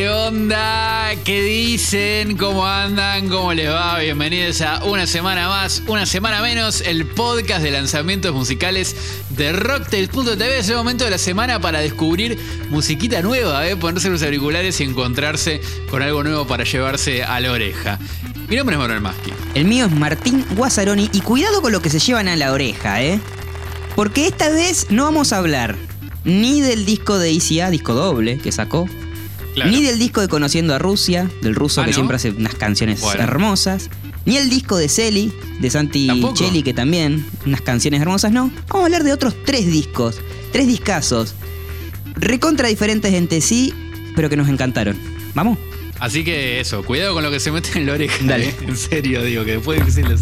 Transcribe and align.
¿Qué 0.00 0.08
onda? 0.08 1.10
¿Qué 1.24 1.42
dicen? 1.42 2.38
¿Cómo 2.38 2.66
andan? 2.66 3.28
¿Cómo 3.28 3.52
les 3.52 3.68
va? 3.68 3.98
Bienvenidos 3.98 4.62
a 4.62 4.82
una 4.84 5.06
semana 5.06 5.46
más, 5.48 5.82
una 5.88 6.06
semana 6.06 6.40
menos, 6.40 6.80
el 6.80 7.04
podcast 7.04 7.62
de 7.62 7.70
lanzamientos 7.70 8.34
musicales 8.34 8.96
de 9.28 9.52
Rocktails.tv. 9.52 10.58
Es 10.58 10.70
el 10.70 10.76
momento 10.76 11.04
de 11.04 11.10
la 11.10 11.18
semana 11.18 11.60
para 11.60 11.80
descubrir 11.80 12.38
musiquita 12.70 13.20
nueva, 13.20 13.68
¿eh? 13.68 13.76
ponerse 13.76 14.08
los 14.08 14.22
auriculares 14.22 14.80
y 14.80 14.84
encontrarse 14.84 15.60
con 15.90 16.00
algo 16.00 16.24
nuevo 16.24 16.46
para 16.46 16.64
llevarse 16.64 17.22
a 17.22 17.38
la 17.38 17.52
oreja. 17.52 17.98
Mi 18.48 18.56
nombre 18.56 18.76
es 18.76 18.80
Manuel 18.80 19.02
Maschi. 19.02 19.34
El 19.52 19.66
mío 19.66 19.84
es 19.84 19.92
Martín 19.92 20.46
Guazzaroni 20.56 21.10
y 21.12 21.20
cuidado 21.20 21.60
con 21.60 21.72
lo 21.72 21.82
que 21.82 21.90
se 21.90 21.98
llevan 21.98 22.26
a 22.28 22.36
la 22.36 22.52
oreja, 22.52 23.02
¿eh? 23.02 23.20
Porque 23.96 24.26
esta 24.26 24.48
vez 24.48 24.86
no 24.88 25.04
vamos 25.04 25.34
a 25.34 25.36
hablar 25.36 25.76
ni 26.24 26.62
del 26.62 26.86
disco 26.86 27.18
de 27.18 27.32
ICA, 27.32 27.68
disco 27.68 27.92
doble 27.92 28.38
que 28.38 28.50
sacó, 28.50 28.88
Claro. 29.54 29.70
ni 29.70 29.82
del 29.82 29.98
disco 29.98 30.20
de 30.20 30.28
Conociendo 30.28 30.74
a 30.74 30.78
Rusia, 30.78 31.28
del 31.42 31.54
ruso 31.54 31.80
Ah, 31.80 31.84
que 31.84 31.90
¿no? 31.90 31.94
siempre 31.94 32.16
hace 32.16 32.30
unas 32.30 32.54
canciones 32.54 33.00
Bueno. 33.00 33.22
hermosas, 33.22 33.90
ni 34.26 34.36
el 34.36 34.48
disco 34.50 34.76
de 34.76 34.88
Celi, 34.88 35.32
de 35.60 35.70
Santi 35.70 36.06
¿Tampoco? 36.06 36.34
Cheli, 36.34 36.62
que 36.62 36.72
también 36.74 37.26
unas 37.46 37.60
canciones 37.60 38.00
hermosas, 38.00 38.32
no. 38.32 38.50
Vamos 38.68 38.82
a 38.82 38.84
hablar 38.84 39.02
de 39.04 39.12
otros 39.12 39.34
tres 39.44 39.66
discos, 39.66 40.16
tres 40.52 40.66
discazos, 40.66 41.34
recontra 42.14 42.68
diferentes 42.68 43.12
entre 43.14 43.40
sí, 43.40 43.72
pero 44.14 44.28
que 44.28 44.36
nos 44.36 44.48
encantaron. 44.48 44.96
¿Vamos? 45.34 45.58
Así 45.98 46.24
que 46.24 46.60
eso, 46.60 46.82
cuidado 46.84 47.12
con 47.14 47.22
lo 47.22 47.30
que 47.30 47.40
se 47.40 47.50
mete 47.52 47.78
en 47.78 47.86
la 47.86 47.92
oreja. 47.94 48.16
Dale. 48.24 48.48
¿eh? 48.48 48.54
En 48.66 48.76
serio, 48.76 49.22
digo, 49.22 49.44
que 49.44 49.52
después 49.52 49.78
difícil 49.80 50.10
es. 50.12 50.20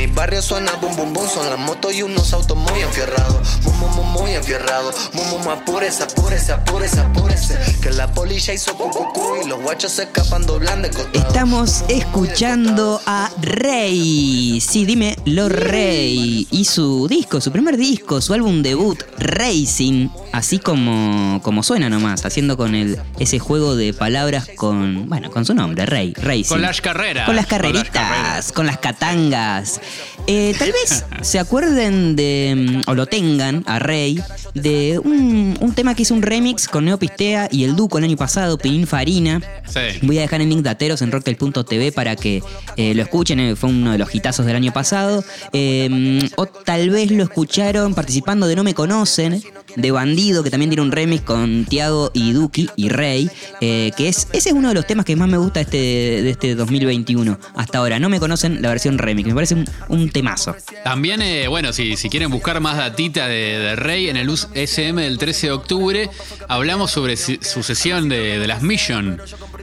Mi 0.00 0.06
barrio 0.06 0.40
suena 0.40 0.72
bum 0.80 0.96
bum 0.96 1.12
bum, 1.12 1.28
son 1.28 1.50
las 1.50 1.58
motos 1.58 1.92
y 1.92 2.02
unos 2.02 2.32
autos 2.32 2.56
muy 2.56 2.80
enfierrados. 2.80 3.36
Muy, 3.64 3.74
muy, 3.74 3.90
muy, 3.90 4.20
muy 4.20 4.30
enfierrados. 4.30 5.10
Muy, 5.12 5.24
muy, 5.26 5.52
apúrese, 5.52 6.04
apúrese, 6.04 6.52
apúrese, 6.52 7.00
apúrese. 7.00 7.58
Que 7.82 7.90
la 7.90 8.10
policía 8.12 8.54
hizo 8.54 8.74
cu, 8.76 8.88
cu, 8.88 9.12
cu 9.12 9.36
y 9.44 9.48
los 9.48 9.60
guachos 9.60 9.92
se 9.92 10.04
escapan 10.04 10.46
doblando 10.46 10.88
de 10.88 10.94
costado. 10.94 11.28
Estamos 11.28 11.84
escuchando 11.88 13.00
a 13.04 13.30
Rey. 13.42 14.58
Sí, 14.60 14.86
dime, 14.86 15.16
lo 15.26 15.50
Rey. 15.50 16.48
Y 16.50 16.64
su 16.64 17.06
disco, 17.06 17.42
su 17.42 17.52
primer 17.52 17.76
disco, 17.76 18.22
su 18.22 18.32
álbum 18.32 18.62
debut, 18.62 19.02
Racing. 19.18 20.08
Así 20.32 20.58
como, 20.58 21.40
como 21.42 21.62
suena 21.62 21.90
nomás, 21.90 22.24
haciendo 22.24 22.56
con 22.56 22.74
el, 22.74 22.98
ese 23.18 23.38
juego 23.38 23.76
de 23.76 23.92
palabras 23.92 24.48
con, 24.56 25.10
bueno, 25.10 25.30
con 25.30 25.44
su 25.44 25.52
nombre, 25.52 25.84
Rey, 25.84 26.14
Racing. 26.14 26.44
Con 26.44 26.62
las 26.62 26.80
carreras. 26.80 27.26
Con 27.26 27.36
las 27.36 27.46
Con 27.46 27.58
las 27.58 27.72
carreritas, 27.82 28.52
con 28.52 28.66
las 28.66 28.78
catangas. 28.78 29.80
Eh, 30.26 30.54
tal 30.58 30.72
vez 30.72 31.04
se 31.22 31.38
acuerden 31.38 32.14
de, 32.16 32.82
mm, 32.86 32.90
o 32.90 32.94
lo 32.94 33.06
tengan, 33.06 33.64
a 33.66 33.78
Rey, 33.78 34.20
de 34.54 35.00
un, 35.02 35.56
un 35.60 35.74
tema 35.74 35.94
que 35.94 36.02
hizo 36.02 36.14
un 36.14 36.22
remix 36.22 36.68
con 36.68 36.84
Neopistea 36.84 37.48
y 37.50 37.64
el 37.64 37.76
Duco 37.76 37.98
el 37.98 38.04
año 38.04 38.16
pasado, 38.16 38.58
Pinín 38.58 38.86
Farina. 38.86 39.40
Sí. 39.66 39.80
Voy 40.02 40.18
a 40.18 40.22
dejar 40.22 40.40
el 40.40 40.48
link 40.48 40.62
de 40.62 40.70
Ateros 40.70 41.02
en 41.02 41.10
rocktel.tv 41.12 41.92
para 41.92 42.16
que 42.16 42.42
eh, 42.76 42.94
lo 42.94 43.02
escuchen. 43.02 43.40
eh, 43.40 43.56
Fue 43.56 43.70
uno 43.70 43.92
de 43.92 43.98
los 43.98 44.14
hitazos 44.14 44.46
del 44.46 44.56
año 44.56 44.72
pasado. 44.72 45.24
Eh, 45.52 46.28
o 46.36 46.46
tal 46.46 46.90
vez 46.90 47.10
lo 47.10 47.22
escucharon 47.24 47.94
participando 47.94 48.46
de 48.46 48.56
No 48.56 48.64
Me 48.64 48.74
Conocen, 48.74 49.42
de 49.76 49.90
Bandido, 49.92 50.42
que 50.42 50.50
también 50.50 50.70
tiene 50.70 50.82
un 50.82 50.90
remix 50.92 51.22
con 51.22 51.64
Tiago 51.64 52.10
y 52.12 52.32
Duki 52.32 52.68
y 52.76 52.88
Rey. 52.88 53.30
eh, 53.60 53.92
que 53.96 54.08
es, 54.08 54.28
ese 54.32 54.48
es 54.50 54.54
uno 54.54 54.68
de 54.68 54.74
los 54.74 54.86
temas 54.86 55.04
que 55.06 55.14
más 55.16 55.28
me 55.28 55.36
gusta 55.38 55.60
este, 55.60 55.76
de 55.76 56.30
este 56.30 56.54
2021. 56.54 57.38
Hasta 57.56 57.78
ahora, 57.78 57.98
No 57.98 58.08
Me 58.08 58.18
Conocen 58.20 58.62
la 58.62 58.68
versión 58.68 58.98
remix. 58.98 59.28
Me 59.28 59.34
parece 59.34 59.54
un, 59.54 59.64
un 59.88 60.10
temazo. 60.10 60.56
También, 60.84 61.22
eh, 61.22 61.48
bueno, 61.48 61.72
si, 61.72 61.96
si 61.96 62.08
quieren 62.08 62.30
buscar 62.30 62.60
más 62.60 62.76
datita 62.76 63.26
de, 63.26 63.58
de 63.58 63.76
Rey, 63.76 64.08
en 64.08 64.16
el 64.16 64.30
SM 64.30 65.02
del 65.02 65.18
13 65.18 65.48
de 65.48 65.52
octubre 65.52 66.10
hablamos 66.48 66.90
sobre 66.90 67.16
su 67.16 67.62
sesión 67.62 68.08
de, 68.08 68.38
de 68.38 68.46
las 68.46 68.62
Mission. 68.62 69.20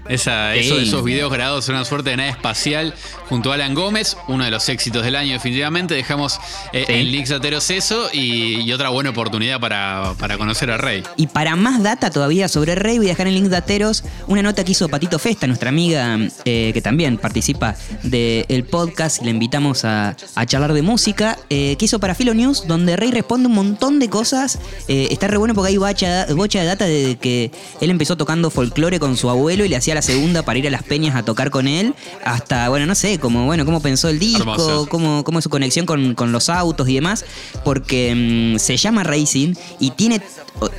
Esa, 0.09 0.53
Sí. 0.53 0.59
eso- 0.59 0.79
esos 0.79 1.03
videos 1.03 1.31
grabados 1.31 1.67
en 1.69 1.75
una 1.75 1.85
suerte 1.85 2.09
de 2.11 2.17
nave 2.17 2.29
espacial 2.29 2.93
junto 3.29 3.51
a 3.51 3.55
Alan 3.55 3.73
Gómez, 3.73 4.17
uno 4.27 4.43
de 4.45 4.51
los 4.51 4.67
éxitos 4.69 5.03
del 5.03 5.15
año 5.15 5.33
definitivamente. 5.33 5.93
Dejamos 5.95 6.39
eh, 6.73 6.83
Sí. 6.87 6.93
en 6.93 7.11
links 7.11 7.31
ateros 7.31 7.69
eso 7.69 8.09
y, 8.13 8.61
y 8.61 8.71
otra 8.73 8.89
buena 8.89 9.09
oportunidad 9.09 9.59
para, 9.59 10.13
para 10.19 10.37
conocer 10.37 10.71
a 10.71 10.77
Rey. 10.77 11.03
Y 11.15 11.27
para 11.27 11.55
más 11.55 11.81
data 11.83 12.09
todavía 12.09 12.47
sobre 12.47 12.75
Rey, 12.75 12.97
voy 12.97 13.07
a 13.07 13.09
dejar 13.09 13.27
en 13.27 13.37
de 13.49 13.55
Ateros 13.57 14.03
una 14.27 14.41
nota 14.41 14.63
que 14.65 14.71
hizo 14.73 14.89
Patito 14.89 15.19
Festa, 15.19 15.47
nuestra 15.47 15.69
amiga 15.69 16.17
eh, 16.45 16.71
que 16.73 16.81
también 16.81 17.17
participa 17.17 17.75
del 18.03 18.63
podcast 18.65 19.21
y 19.21 19.25
le 19.25 19.31
invitamos 19.31 19.85
a, 19.85 20.15
a 20.35 20.45
charlar 20.45 20.73
de 20.73 20.81
música, 20.81 21.37
eh, 21.49 21.75
que 21.77 21.85
hizo 21.85 21.99
para 21.99 22.15
Filo 22.15 22.33
News, 22.33 22.67
donde 22.67 22.95
Rey 22.95 23.11
responde 23.11 23.47
un 23.47 23.53
montón 23.55 23.99
de 23.99 24.09
cosas. 24.09 24.59
Eh, 24.87 25.07
está 25.11 25.27
re 25.27 25.37
bueno 25.37 25.53
porque 25.53 25.69
hay 25.69 25.77
bocha, 25.77 26.25
bocha 26.33 26.59
de 26.59 26.65
data 26.65 26.85
de 26.85 27.17
que 27.21 27.51
él 27.81 27.89
empezó 27.89 28.17
tocando 28.17 28.49
folclore 28.49 28.99
con 28.99 29.15
su 29.17 29.29
abuelo 29.29 29.63
y 29.65 29.69
le 29.69 29.75
hacía 29.75 29.93
la 29.97 30.01
segunda 30.01 30.43
para 30.43 30.59
ir 30.59 30.67
a 30.67 30.71
las 30.71 30.83
peñas 30.83 31.15
a 31.15 31.23
tocar 31.23 31.49
con 31.49 31.67
él, 31.67 31.93
hasta, 32.23 32.69
bueno, 32.69 32.85
no 32.85 32.95
sé, 32.95 33.19
como, 33.19 33.45
bueno, 33.45 33.65
cómo 33.65 33.81
pensó 33.81 34.09
el 34.09 34.19
disco, 34.19 34.87
cómo, 34.89 35.23
cómo 35.23 35.39
es 35.39 35.43
su 35.43 35.49
conexión 35.49 35.85
con, 35.85 36.13
con 36.15 36.31
los 36.31 36.49
autos 36.49 36.87
y 36.89 36.95
demás, 36.95 37.25
porque 37.65 38.53
mm, 38.55 38.59
se 38.59 38.77
llama 38.77 39.03
Racing 39.03 39.53
y 39.79 39.91
tiene. 39.91 40.21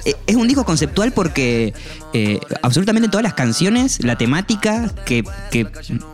eh, 0.05 0.15
Es 0.27 0.37
un 0.37 0.47
disco 0.49 0.65
conceptual 0.65 1.13
porque 1.13 1.73
eh, 2.15 2.39
absolutamente 2.63 3.09
todas 3.09 3.23
las 3.25 3.35
canciones, 3.35 4.03
la 4.05 4.17
temática 4.17 4.93
que, 5.05 5.25
que 5.51 5.67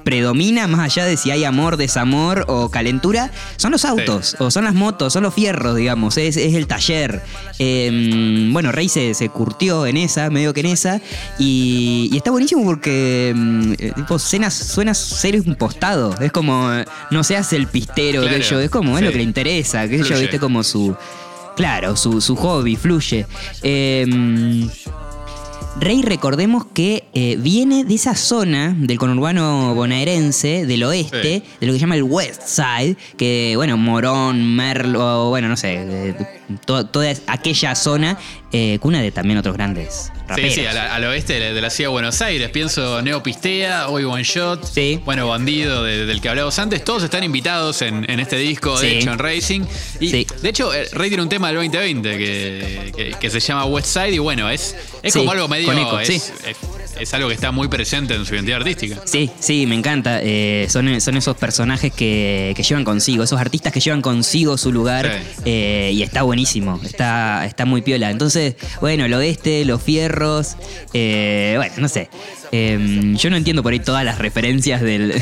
predomina, 0.03 0.66
más 0.66 0.81
allá 0.81 1.04
de 1.04 1.16
si 1.16 1.31
hay 1.31 1.44
amor, 1.44 1.76
desamor 1.76 2.44
o 2.48 2.71
calentura, 2.71 3.31
son 3.56 3.72
los 3.72 3.84
autos, 3.84 4.36
o 4.38 4.50
son 4.50 4.65
las 4.65 4.75
motos, 4.75 5.12
son 5.12 5.22
los 5.22 5.34
fierros, 5.34 5.76
digamos, 5.76 6.16
es, 6.16 6.36
es 6.36 6.54
el 6.54 6.66
taller. 6.66 7.22
Eh, 7.59 8.48
bueno, 8.53 8.72
Rey 8.72 8.88
se, 8.88 9.15
se 9.15 9.28
curtió 9.28 9.86
en 9.86 9.97
esa, 9.97 10.31
medio 10.31 10.53
que 10.54 10.60
en 10.60 10.66
esa, 10.66 11.00
y, 11.38 12.09
y 12.12 12.16
está 12.16 12.31
buenísimo 12.31 12.65
porque 12.65 12.94
mm, 13.34 13.72
eh, 13.78 13.93
tipo, 13.94 14.19
suena, 14.19 14.50
suena 14.50 14.94
ser 14.94 15.34
impostado, 15.34 16.15
es 16.21 16.32
como, 16.32 16.72
eh, 16.72 16.84
no 17.10 17.22
seas 17.25 17.53
el 17.53 17.66
pistero, 17.66 18.22
Claro, 18.22 18.37
que 18.37 18.43
yo, 18.43 18.60
es 18.60 18.71
como, 18.71 18.97
es 18.99 19.05
lo 19.05 19.10
que 19.10 19.19
le 19.19 19.22
interesa, 19.25 19.88
que 19.88 20.03
yo, 20.03 20.19
viste, 20.19 20.38
como 20.38 20.62
su... 20.62 20.94
Claro, 21.56 21.94
su, 21.97 22.21
su 22.21 22.34
hobby 22.34 22.75
fluye. 22.75 23.27
Eh, 23.62 24.04
Rey, 25.81 26.03
recordemos 26.03 26.66
que 26.72 27.04
eh, 27.15 27.37
viene 27.37 27.84
de 27.84 27.94
esa 27.97 28.15
zona 28.15 28.77
del 28.78 28.97
conurbano 28.97 29.75
bonaerense, 29.75 30.66
del 30.66 30.84
oeste, 30.84 31.43
Sí. 31.43 31.43
de 31.60 31.66
lo 31.66 31.72
que 31.72 31.78
se 31.78 31.81
llama 31.81 31.97
el 31.97 32.04
West 32.04 32.43
Side, 32.47 32.97
que, 33.16 33.54
bueno, 33.56 33.77
Morón, 33.77 34.54
Merlo, 34.54 35.31
bueno, 35.31 35.49
no 35.49 35.56
sé, 35.56 35.75
eh, 35.81 36.15
to- 36.66 36.87
toda 36.87 37.12
aquella 37.27 37.75
zona, 37.75 38.19
eh, 38.53 38.78
cuna 38.81 39.00
de 39.03 39.10
también 39.10 39.38
otros 39.38 39.55
grandes 39.56 40.10
raperos. 40.28 40.55
Sí, 40.55 40.60
sí, 40.60 40.66
a 40.66 40.72
la- 40.72 40.94
al 40.94 41.05
oeste 41.05 41.34
de 41.34 41.41
la, 41.41 41.53
de 41.53 41.60
la 41.60 41.71
ciudad 41.71 41.88
de 41.88 41.93
Buenos 41.93 42.21
Aires. 42.22 42.50
Pienso 42.50 43.03
Neopistea, 43.03 43.88
hoy 43.88 44.05
One 44.05 44.22
Shot, 44.22 44.65
Sí. 44.65 45.00
bueno, 45.04 45.27
Bandido, 45.28 45.83
de- 45.84 46.06
del 46.06 46.21
que 46.21 46.28
hablamos 46.28 46.59
antes. 46.59 46.84
Todos 46.84 47.03
están 47.03 47.25
invitados 47.25 47.83
en, 47.83 48.09
en 48.10 48.21
este 48.21 48.37
disco, 48.37 48.78
de 48.78 49.00
Sí. 49.03 49.09
en 49.09 49.19
Racing. 49.19 49.62
Y 50.00 50.10
Sí. 50.10 50.27
de 50.43 50.49
hecho, 50.49 50.72
eh, 50.75 50.87
Rey 50.93 51.10
tiene 51.10 51.22
un 51.22 51.28
tema 51.28 51.49
del 51.49 51.56
2020 51.56 52.16
que, 52.19 52.93
que- 52.97 53.15
que 53.21 53.31
se 53.31 53.41
llama 53.41 53.65
West 53.66 53.88
Side 53.88 54.12
y 54.12 54.19
bueno, 54.19 54.49
es, 54.50 54.75
es 55.03 55.12
como 55.15 55.31
algo 55.33 55.49
medio. 55.49 55.66
con 55.66 55.78
eco, 55.78 55.99
es, 56.00 56.09
sí. 56.09 56.15
es- 56.15 56.33
es 56.99 57.15
algo 57.15 57.28
que 57.28 57.34
está 57.34 57.50
muy 57.50 57.69
presente 57.69 58.15
en 58.15 58.25
su 58.25 58.34
identidad 58.34 58.59
artística. 58.59 59.00
Sí, 59.05 59.31
sí, 59.38 59.66
me 59.66 59.75
encanta. 59.75 60.21
Eh, 60.22 60.66
son, 60.69 61.00
son 61.00 61.16
esos 61.16 61.37
personajes 61.37 61.93
que, 61.93 62.53
que 62.56 62.62
llevan 62.62 62.84
consigo, 62.84 63.25
esos 63.25 63.41
artistas 63.41 63.72
que 63.72 63.81
llevan 63.81 64.03
consigo 64.03 64.56
su 64.59 64.72
lugar. 64.72 65.22
Sí. 65.37 65.43
eh, 65.47 65.91
y 65.94 66.03
está 66.03 66.22
buenísimo, 66.22 66.81
está, 66.84 67.44
está 67.47 67.65
muy 67.65 67.83
piola. 67.83 68.10
Entonces, 68.10 68.56
bueno, 68.81 69.04
el 69.04 69.15
oeste, 69.15 69.65
los 69.65 69.83
fierros, 69.83 70.56
eh, 70.93 71.54
bueno, 71.56 71.75
no 71.78 71.88
sé. 71.88 72.09
Eh, 72.56 73.15
yo 73.16 73.31
no 73.31 73.37
entiendo 73.37 73.65
por 73.65 73.72
ahí 73.72 73.81
todas 73.81 74.04
las 74.04 74.19
referencias 74.19 74.81
del, 74.81 75.21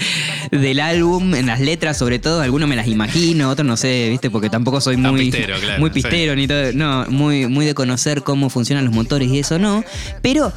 del 0.50 0.80
álbum, 0.80 1.34
en 1.34 1.46
las 1.46 1.60
letras 1.60 1.96
sobre 1.96 2.18
todo, 2.18 2.42
algunos 2.42 2.68
me 2.68 2.76
las 2.76 2.88
imagino, 2.88 3.48
otros 3.48 3.66
no 3.66 3.78
sé, 3.78 4.08
viste, 4.10 4.28
porque 4.28 4.50
tampoco 4.50 4.82
soy 4.82 4.98
muy 4.98 5.30
pistero, 5.30 5.58
claro, 5.58 5.80
muy 5.80 5.88
sí. 5.88 5.94
pistero 5.94 6.36
ni 6.36 6.46
todo, 6.46 6.74
no, 6.74 7.06
muy, 7.08 7.46
muy 7.46 7.64
de 7.64 7.72
conocer 7.72 8.22
cómo 8.22 8.50
funcionan 8.50 8.84
los 8.84 8.92
motores 8.92 9.30
y 9.30 9.38
eso 9.38 9.58
no, 9.58 9.82
pero 10.20 10.52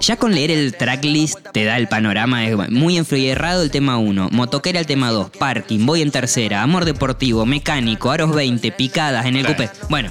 ya 0.00 0.16
con 0.16 0.34
leer 0.34 0.50
el 0.50 0.74
tracklist 0.74 1.38
te 1.52 1.64
da 1.64 1.76
el 1.76 1.88
panorama, 1.88 2.46
es 2.46 2.56
muy 2.70 2.96
enfrierrado 2.96 3.62
el 3.62 3.70
tema 3.70 3.98
1, 3.98 4.28
motoquera 4.32 4.80
el 4.80 4.86
tema 4.86 5.10
2, 5.10 5.30
parking, 5.30 5.86
voy 5.86 6.02
en 6.02 6.10
tercera, 6.10 6.62
amor 6.62 6.84
deportivo, 6.84 7.46
mecánico, 7.46 8.10
aros 8.10 8.34
20, 8.34 8.72
picadas 8.72 9.26
en 9.26 9.36
el 9.36 9.46
Claro. 9.46 9.64
coupé. 9.70 9.86
Bueno, 9.88 10.10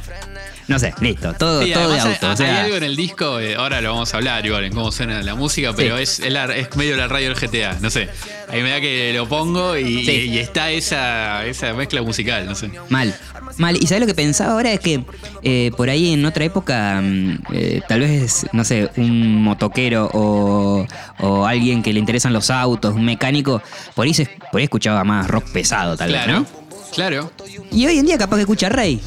no 0.68 0.80
sé, 0.80 0.94
listo, 1.02 1.34
todo, 1.34 1.64
Sí, 1.64 1.72
todo 1.74 1.90
de 1.90 2.00
hay- 2.00 2.14
auto. 2.22 2.44
hay, 2.44 2.50
algo 2.50 2.76
en 2.78 2.84
el 2.84 2.96
disco, 2.96 3.40
eh, 3.40 3.56
ahora 3.56 3.82
lo 3.82 3.92
vamos 3.94 4.14
a 4.14 4.18
hablar 4.18 4.46
igual 4.46 4.64
en 4.64 4.74
cómo 4.74 4.92
suena 4.92 5.22
la 5.24 5.36
música, 5.36 5.74
pero 5.76 5.98
es, 5.98 6.20
es, 6.20 6.32
la- 6.32 6.46
es 6.56 6.76
medio 6.76 6.96
la 6.98 7.08
radio 7.08 7.30
del 7.30 7.38
GTA, 7.38 7.78
no 7.82 7.90
sé. 7.90 8.10
Ahí 8.50 8.62
me 8.62 8.70
da 8.70 8.80
que 8.82 9.14
lo 9.16 9.28
pongo 9.28 9.76
y, 9.78 10.06
Sí. 10.06 10.12
y 10.30 10.38
está 10.38 10.70
esa, 10.72 11.46
esa 11.46 11.74
mezcla 11.74 12.02
musical, 12.02 12.46
no 12.46 12.56
sé. 12.56 12.70
Mal. 12.90 13.14
Mal. 13.58 13.76
Y 13.82 13.88
sabes 13.88 14.02
lo 14.02 14.08
que 14.08 14.14
pensaba 14.16 14.54
ahora 14.54 14.72
es 14.72 14.80
que 14.80 15.04
eh, 15.44 15.72
por 15.76 15.90
ahí 15.90 16.14
en 16.14 16.26
otra 16.26 16.46
época, 16.46 17.02
mm, 17.04 17.38
eh, 17.54 17.82
tal 17.88 18.00
vez, 18.02 18.46
no 18.54 18.64
sé, 18.64 18.90
un 18.98 19.42
motoquero 19.44 20.10
o, 20.14 20.86
o 21.20 21.46
alguien 21.46 21.82
que 21.84 21.94
le 21.94 22.00
interesan 22.00 22.32
los 22.34 22.50
autos, 22.50 22.94
un 22.96 23.06
mecánico, 23.06 23.62
por 23.96 24.06
ahí, 24.06 24.14
se, 24.14 24.26
por 24.52 24.60
ahí 24.60 24.66
escuchaba 24.66 25.04
más 25.04 25.28
rock 25.28 25.46
pesado, 25.52 25.98
tal 25.98 26.10
Claro, 26.10 26.32
vez, 26.42 26.42
¿no? 26.42 26.48
claro. 26.94 27.32
Y 27.72 27.86
hoy 27.88 27.98
en 27.98 28.06
día 28.06 28.18
capaz 28.18 28.36
que 28.38 28.42
escucha 28.44 28.70
Rey. 28.70 29.02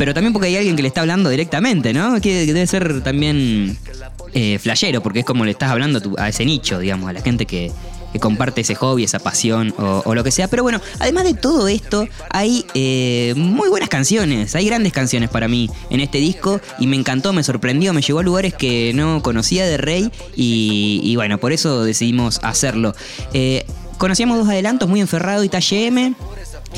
Pero 0.00 0.14
también 0.14 0.32
porque 0.32 0.48
hay 0.48 0.56
alguien 0.56 0.76
que 0.76 0.82
le 0.82 0.88
está 0.88 1.02
hablando 1.02 1.28
directamente, 1.28 1.92
¿no? 1.92 2.18
Que 2.22 2.46
debe 2.46 2.66
ser 2.66 3.02
también 3.02 3.76
eh, 4.32 4.58
flashero, 4.58 5.02
porque 5.02 5.18
es 5.18 5.26
como 5.26 5.44
le 5.44 5.50
estás 5.50 5.70
hablando 5.70 6.00
a, 6.16 6.30
ese 6.30 6.46
nicho, 6.46 6.78
digamos, 6.78 7.10
a 7.10 7.12
la 7.12 7.20
gente 7.20 7.44
que, 7.44 7.70
comparte 8.18 8.62
ese 8.62 8.74
hobby, 8.76 9.04
esa 9.04 9.18
pasión 9.18 9.74
o, 9.76 10.14
lo 10.14 10.24
que 10.24 10.30
sea. 10.30 10.48
Pero 10.48 10.62
bueno, 10.62 10.80
además 11.00 11.24
de 11.24 11.34
todo 11.34 11.68
esto, 11.68 12.08
hay 12.30 12.64
eh, 12.72 13.34
muy 13.36 13.68
buenas 13.68 13.90
canciones, 13.90 14.54
hay 14.54 14.64
grandes 14.64 14.94
canciones 14.94 15.28
para 15.28 15.48
mí 15.48 15.68
en 15.90 16.00
este 16.00 16.16
disco 16.16 16.62
y 16.78 16.86
me 16.86 16.96
encantó, 16.96 17.34
me 17.34 17.44
sorprendió, 17.44 17.92
me 17.92 18.00
llevó 18.00 18.20
a 18.20 18.22
lugares 18.22 18.54
que 18.54 18.92
no 18.94 19.20
conocía 19.20 19.66
de 19.66 19.76
Rey 19.76 20.10
y, 20.34 21.02
y 21.04 21.16
bueno, 21.16 21.36
por 21.36 21.52
eso 21.52 21.84
decidimos 21.84 22.40
hacerlo. 22.42 22.94
Eh, 23.34 23.66
conocíamos 23.98 24.38
dos 24.38 24.48
adelantos, 24.48 24.88
Muy 24.88 25.02
Enferrado 25.02 25.44
y 25.44 25.50
Talle 25.50 25.88
M 25.88 26.14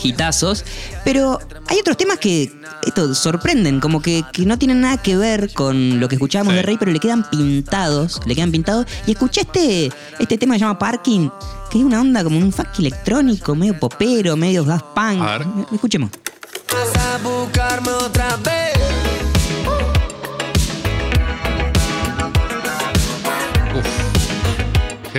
hitazos, 0.03 0.65
pero 1.05 1.39
hay 1.69 1.79
otros 1.81 1.97
temas 1.97 2.19
que 2.19 2.53
esto 2.87 3.15
sorprenden, 3.15 3.81
como 3.81 4.03
que, 4.03 4.25
que 4.33 4.45
no 4.45 4.59
tienen 4.59 4.81
nada 4.81 4.97
que 5.01 5.17
ver 5.17 5.53
con 5.53 6.01
lo 6.01 6.09
que 6.09 6.17
escuchábamos 6.17 6.53
Sí. 6.53 6.57
de 6.57 6.63
Rey, 6.63 6.77
pero 6.79 6.91
le 6.93 6.99
quedan 7.01 7.29
pintados, 7.31 8.21
le 8.27 8.35
quedan 8.35 8.51
pintados. 8.51 8.87
Y 9.07 9.13
escuché 9.13 9.43
este, 9.43 9.93
este 10.19 10.39
tema 10.39 10.55
que 10.55 10.59
se 10.61 10.65
llama 10.65 10.79
Parking, 10.79 11.29
que 11.71 11.79
es 11.79 11.85
una 11.85 12.01
onda 12.01 12.25
como 12.25 12.39
un 12.39 12.53
funk 12.53 12.79
electrónico, 12.79 13.55
medio 13.55 13.79
popero, 13.79 14.37
medio 14.37 14.65
gas 14.65 14.83
punk. 14.95 15.21
A 15.23 15.39
ver. 15.39 15.47
Escuchemos. 15.73 16.11
Vas 16.73 17.05
a 17.05 17.19
buscarme 17.19 17.91
otra 17.91 18.37
vez. 18.37 18.62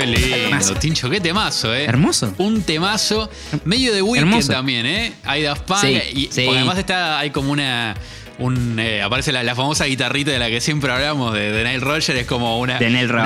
Qué 0.06 0.20
lindo, 0.20 0.36
Temazo. 0.38 0.76
Tincho, 0.76 1.10
qué 1.10 1.20
temazo, 1.22 1.74
¿eh? 1.76 1.86
Hermoso. 1.86 2.34
Un 2.38 2.62
temazo. 2.64 3.30
Medio 3.66 3.94
de 3.94 4.02
weekend 4.02 4.30
Hermoso. 4.32 4.52
también, 4.54 4.86
¿eh? 4.86 5.14
Hay 5.24 5.44
Daft 5.44 5.64
Punk. 5.64 5.80
Sí, 5.82 6.02
y 6.14 6.22
sí. 6.32 6.44
porque 6.46 6.58
además 6.60 6.78
está, 6.78 7.20
hay 7.20 7.30
como 7.32 7.52
una. 7.52 7.96
Un, 8.40 8.80
eh, 8.80 9.02
aparece 9.04 9.32
la, 9.32 9.44
la 9.44 9.54
famosa 9.54 9.86
guitarrita 9.86 10.32
de 10.32 10.40
la 10.40 10.50
que 10.50 10.60
siempre 10.60 10.92
hablamos, 10.92 11.36
de, 11.36 11.52
de 11.52 11.64
Nile 11.64 11.80
Roger, 11.80 12.16
es 12.18 12.26
como 12.26 12.60
una, 12.60 12.80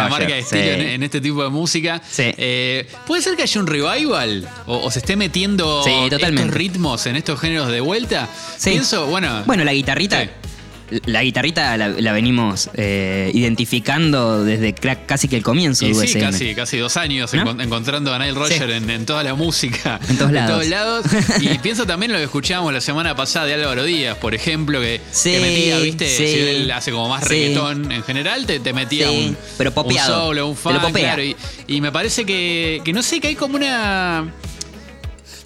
marca 0.10 0.28
de 0.28 0.40
estilo 0.40 0.64
sí. 0.64 0.70
en, 0.70 0.82
en 0.82 1.04
este 1.04 1.22
tipo 1.22 1.42
de 1.44 1.50
música. 1.50 2.02
Sí. 2.08 2.24
Eh, 2.38 2.86
¿Puede 3.08 3.22
ser 3.22 3.38
que 3.38 3.44
haya 3.44 3.62
un 3.62 3.68
revival? 3.68 4.48
¿O, 4.66 4.80
o 4.80 4.92
se 4.92 5.00
esté 5.00 5.16
metiendo 5.16 5.82
Sí, 5.84 5.92
estos 6.12 6.52
ritmos 6.52 7.06
en 7.06 7.16
estos 7.16 7.40
géneros 7.40 7.70
de 7.70 7.80
vuelta? 7.80 8.28
Sí. 8.58 8.72
Pienso, 8.72 9.08
bueno. 9.08 9.44
Bueno, 9.46 9.64
la 9.64 9.72
guitarrita. 9.72 10.28
La 11.06 11.22
guitarrita 11.24 11.76
la, 11.78 11.90
la 11.90 12.12
venimos 12.14 12.70
eh, 12.76 13.30
identificando 13.34 14.44
desde 14.44 14.74
casi 14.74 15.28
que 15.28 15.36
el 15.36 15.44
comienzo 15.44 15.86
Y 15.86 15.94
de 15.94 16.08
sí, 16.08 16.20
casi, 16.20 16.56
casi 16.56 16.78
dos 16.78 16.96
años 16.98 17.34
encontrando 17.34 18.14
a 18.14 18.20
Nile 18.20 18.34
Roger 18.34 18.70
Sí. 18.70 18.74
en, 18.78 18.90
en 18.90 19.06
toda 19.06 19.24
la 19.24 19.34
música. 19.36 20.00
En 20.10 20.18
todos 20.18 20.32
lados. 20.34 20.52
todos 20.52 20.68
lados. 20.68 21.06
Y 21.42 21.58
pienso 21.60 21.86
también 21.86 22.12
lo 22.12 22.18
que 22.18 22.24
escuchábamos 22.26 22.74
la 22.74 22.82
semana 22.82 23.16
pasada 23.16 23.46
de 23.46 23.54
Álvaro 23.56 23.84
Díaz, 23.84 24.18
por 24.18 24.34
ejemplo, 24.34 24.80
que, 24.80 25.02
Sí, 25.12 25.32
que 25.34 25.40
metía, 25.42 25.80
¿viste? 25.80 26.08
sí. 26.08 26.28
Si 26.28 26.40
él 26.40 26.72
hace 26.72 26.92
como 26.92 27.10
más 27.10 27.28
reggaetón 27.28 27.92
en 27.92 28.04
general, 28.04 28.46
te, 28.46 28.60
te 28.60 28.72
metía 28.74 29.12
un, 29.12 29.36
pero 29.58 29.72
un 29.72 29.74
popeado. 29.76 30.26
solo, 30.28 30.48
un 30.48 30.56
funk, 30.56 30.92
claro. 30.94 31.22
Y, 31.24 31.36
y 31.68 31.82
me 31.82 31.92
parece 31.92 32.26
que, 32.26 32.82
que 32.86 32.94
no 32.94 33.02
sé, 33.04 33.20
que 33.20 33.28
hay 33.28 33.36
como 33.36 33.56
una. 33.58 34.32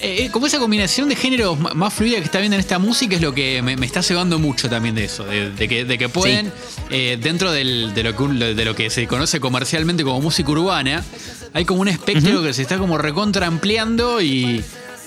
Eh, 0.02 0.30
como 0.32 0.48
esa 0.48 0.60
combinación 0.60 1.10
de 1.10 1.16
géneros 1.16 1.60
más 1.60 1.94
fluida 1.94 2.18
que 2.18 2.24
está 2.26 2.40
viendo 2.40 2.56
en 2.56 2.60
esta 2.60 2.80
música 2.80 3.16
es 3.16 3.22
lo 3.22 3.34
que 3.34 3.62
me, 3.62 3.76
me 3.78 3.86
está 3.86 4.02
cebando 4.04 4.40
mucho 4.40 4.70
también 4.70 4.96
de 4.96 5.06
eso, 5.06 5.24
de, 5.26 5.52
de 5.52 5.68
que, 5.68 5.86
de 5.86 5.98
que 5.98 6.10
pueden, 6.10 6.52
eh, 6.90 7.18
dentro 7.22 7.52
del- 7.52 7.94
de, 7.94 8.04
lo 8.04 8.16
que, 8.16 8.24
un- 8.24 8.40
de 8.40 8.66
lo 8.66 8.76
que 8.76 8.90
se 8.90 9.08
conoce 9.08 9.40
comercialmente 9.40 10.04
como 10.04 10.20
música 10.22 10.50
urbana, 10.52 11.04
hay 11.54 11.66
como 11.66 11.82
un 11.82 11.88
espectro 11.88 12.42
que 12.44 12.54
se 12.54 12.62
está 12.64 12.78
como 12.78 12.98
recontra 12.98 13.48
ampliando 13.48 14.22
y, 14.22 14.64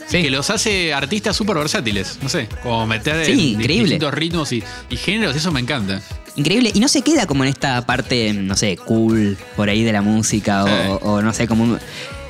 Sí. 0.06 0.18
y 0.18 0.22
que 0.24 0.30
los 0.30 0.50
hace 0.50 0.92
artistas 0.92 1.34
súper 1.34 1.56
versátiles, 1.56 2.18
no 2.22 2.28
sé, 2.28 2.46
como 2.62 2.86
meter 2.86 3.24
Sí, 3.24 3.54
en 3.54 3.58
distintos 3.66 4.12
ritmos 4.12 4.52
y, 4.52 4.62
y 4.90 4.96
géneros, 4.98 5.34
eso 5.34 5.50
me 5.50 5.60
encanta. 5.60 6.02
Increíble. 6.36 6.72
Y 6.74 6.80
no 6.80 6.88
se 6.88 7.00
queda 7.02 7.26
como 7.26 7.44
en 7.44 7.50
esta 7.50 7.86
parte, 7.86 8.32
no 8.34 8.54
sé, 8.56 8.76
cool 8.76 9.38
por 9.56 9.68
ahí 9.70 9.82
de 9.82 9.92
la 9.92 10.02
música 10.02 10.64
o, 10.64 10.66
Sí. 10.66 10.98
o 11.02 11.22
no 11.22 11.32
sé, 11.32 11.46
como 11.48 11.64
un... 11.64 11.78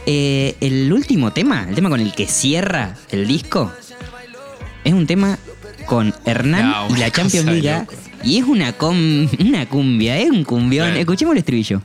Eh, 0.07 0.57
el 0.61 0.93
último 0.93 1.33
tema, 1.33 1.67
el 1.69 1.75
tema 1.75 1.89
con 1.89 2.01
el 2.01 2.13
que 2.13 2.27
cierra 2.27 2.95
el 3.11 3.27
disco, 3.27 3.73
es 4.85 4.93
un 4.93 5.07
tema 5.07 5.39
con 5.87 6.15
Hernán 6.27 6.71
No, 6.71 6.95
y 6.97 6.99
la 7.01 7.11
Champions 7.11 7.47
League. 7.47 7.79
loco. 7.81 7.95
Y 8.23 8.39
es 8.39 8.45
una, 8.45 8.73
com- 8.73 9.29
una 9.41 9.67
cumbia, 9.69 10.19
es 10.19 10.31
un 10.31 10.45
cumbión. 10.45 10.93
Sí. 10.95 11.01
Escuchemos 11.01 11.33
el 11.33 11.39
estribillo. 11.39 11.83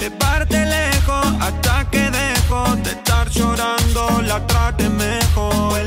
De 0.00 0.10
parte 0.10 0.64
lejos 0.66 1.26
hasta 1.40 1.88
que 1.90 2.10
dejo 2.10 2.76
de 2.76 2.90
estar 2.90 3.28
llorando, 3.30 4.22
la 4.22 4.46
trate 4.46 4.88
mejor. 4.88 5.80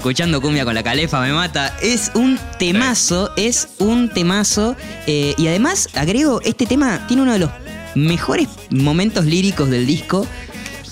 Escuchando 0.00 0.40
cumbia 0.40 0.64
con 0.64 0.74
la 0.74 0.82
calefa 0.82 1.20
me 1.20 1.30
mata. 1.30 1.76
Es 1.82 2.10
un 2.14 2.38
temazo, 2.58 3.30
es 3.36 3.68
un 3.78 4.08
temazo. 4.08 4.74
eh, 5.06 5.34
y 5.36 5.46
además, 5.46 5.90
agrego, 5.94 6.40
este 6.40 6.64
tema 6.64 7.06
tiene 7.06 7.22
uno 7.22 7.34
de 7.34 7.40
los 7.40 7.50
mejores 7.94 8.48
momentos 8.70 9.26
líricos 9.26 9.68
del 9.68 9.86
disco. 9.86 10.26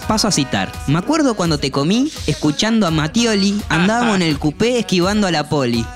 Paso 0.06 0.28
a 0.28 0.30
citar. 0.30 0.70
Me 0.88 0.98
acuerdo 0.98 1.34
cuando 1.34 1.56
te 1.56 1.70
comí, 1.70 2.12
escuchando 2.26 2.86
a 2.86 2.90
Matioli, 2.90 3.58
andábamos 3.70 4.16
en 4.16 4.22
el 4.22 4.38
coupé 4.38 4.78
esquivando 4.78 5.26
a 5.26 5.30
la 5.30 5.48
poli. 5.48 5.86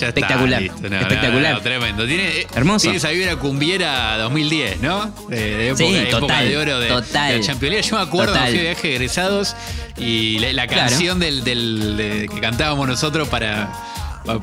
Ya 0.00 0.08
Espectacular, 0.08 0.62
listo. 0.62 0.88
No, 0.88 0.96
espectacular. 1.00 1.52
no, 1.54 1.60
tremendo. 1.60 2.06
Tiene, 2.06 2.46
Hermoso. 2.54 2.82
Tiene 2.82 2.96
esa 2.98 3.10
vibra 3.10 3.36
cumbiera 3.36 4.16
2010, 4.18 4.80
¿no? 4.80 5.14
De, 5.28 5.36
de 5.36 5.68
época, 5.68 5.84
Sí, 5.84 5.94
época 5.96 6.20
total, 6.20 6.48
de 6.48 6.56
oro 6.58 6.78
de, 6.80 6.88
total. 6.88 7.32
de 7.32 7.38
la 7.38 7.44
Champions. 7.44 7.88
Yo 7.90 7.96
me 7.96 8.02
acuerdo 8.02 8.32
que 8.34 8.38
fui 8.40 8.52
de 8.52 8.60
viaje 8.62 8.88
de 8.88 8.94
egresados 8.96 9.56
y 9.96 10.38
la, 10.38 10.52
la 10.52 10.66
Claro. 10.66 10.88
canción 10.90 11.18
del, 11.18 11.44
del- 11.44 11.96
de- 11.96 12.28
que 12.32 12.40
cantábamos 12.40 12.88
nosotros 12.88 13.28
para, 13.28 13.70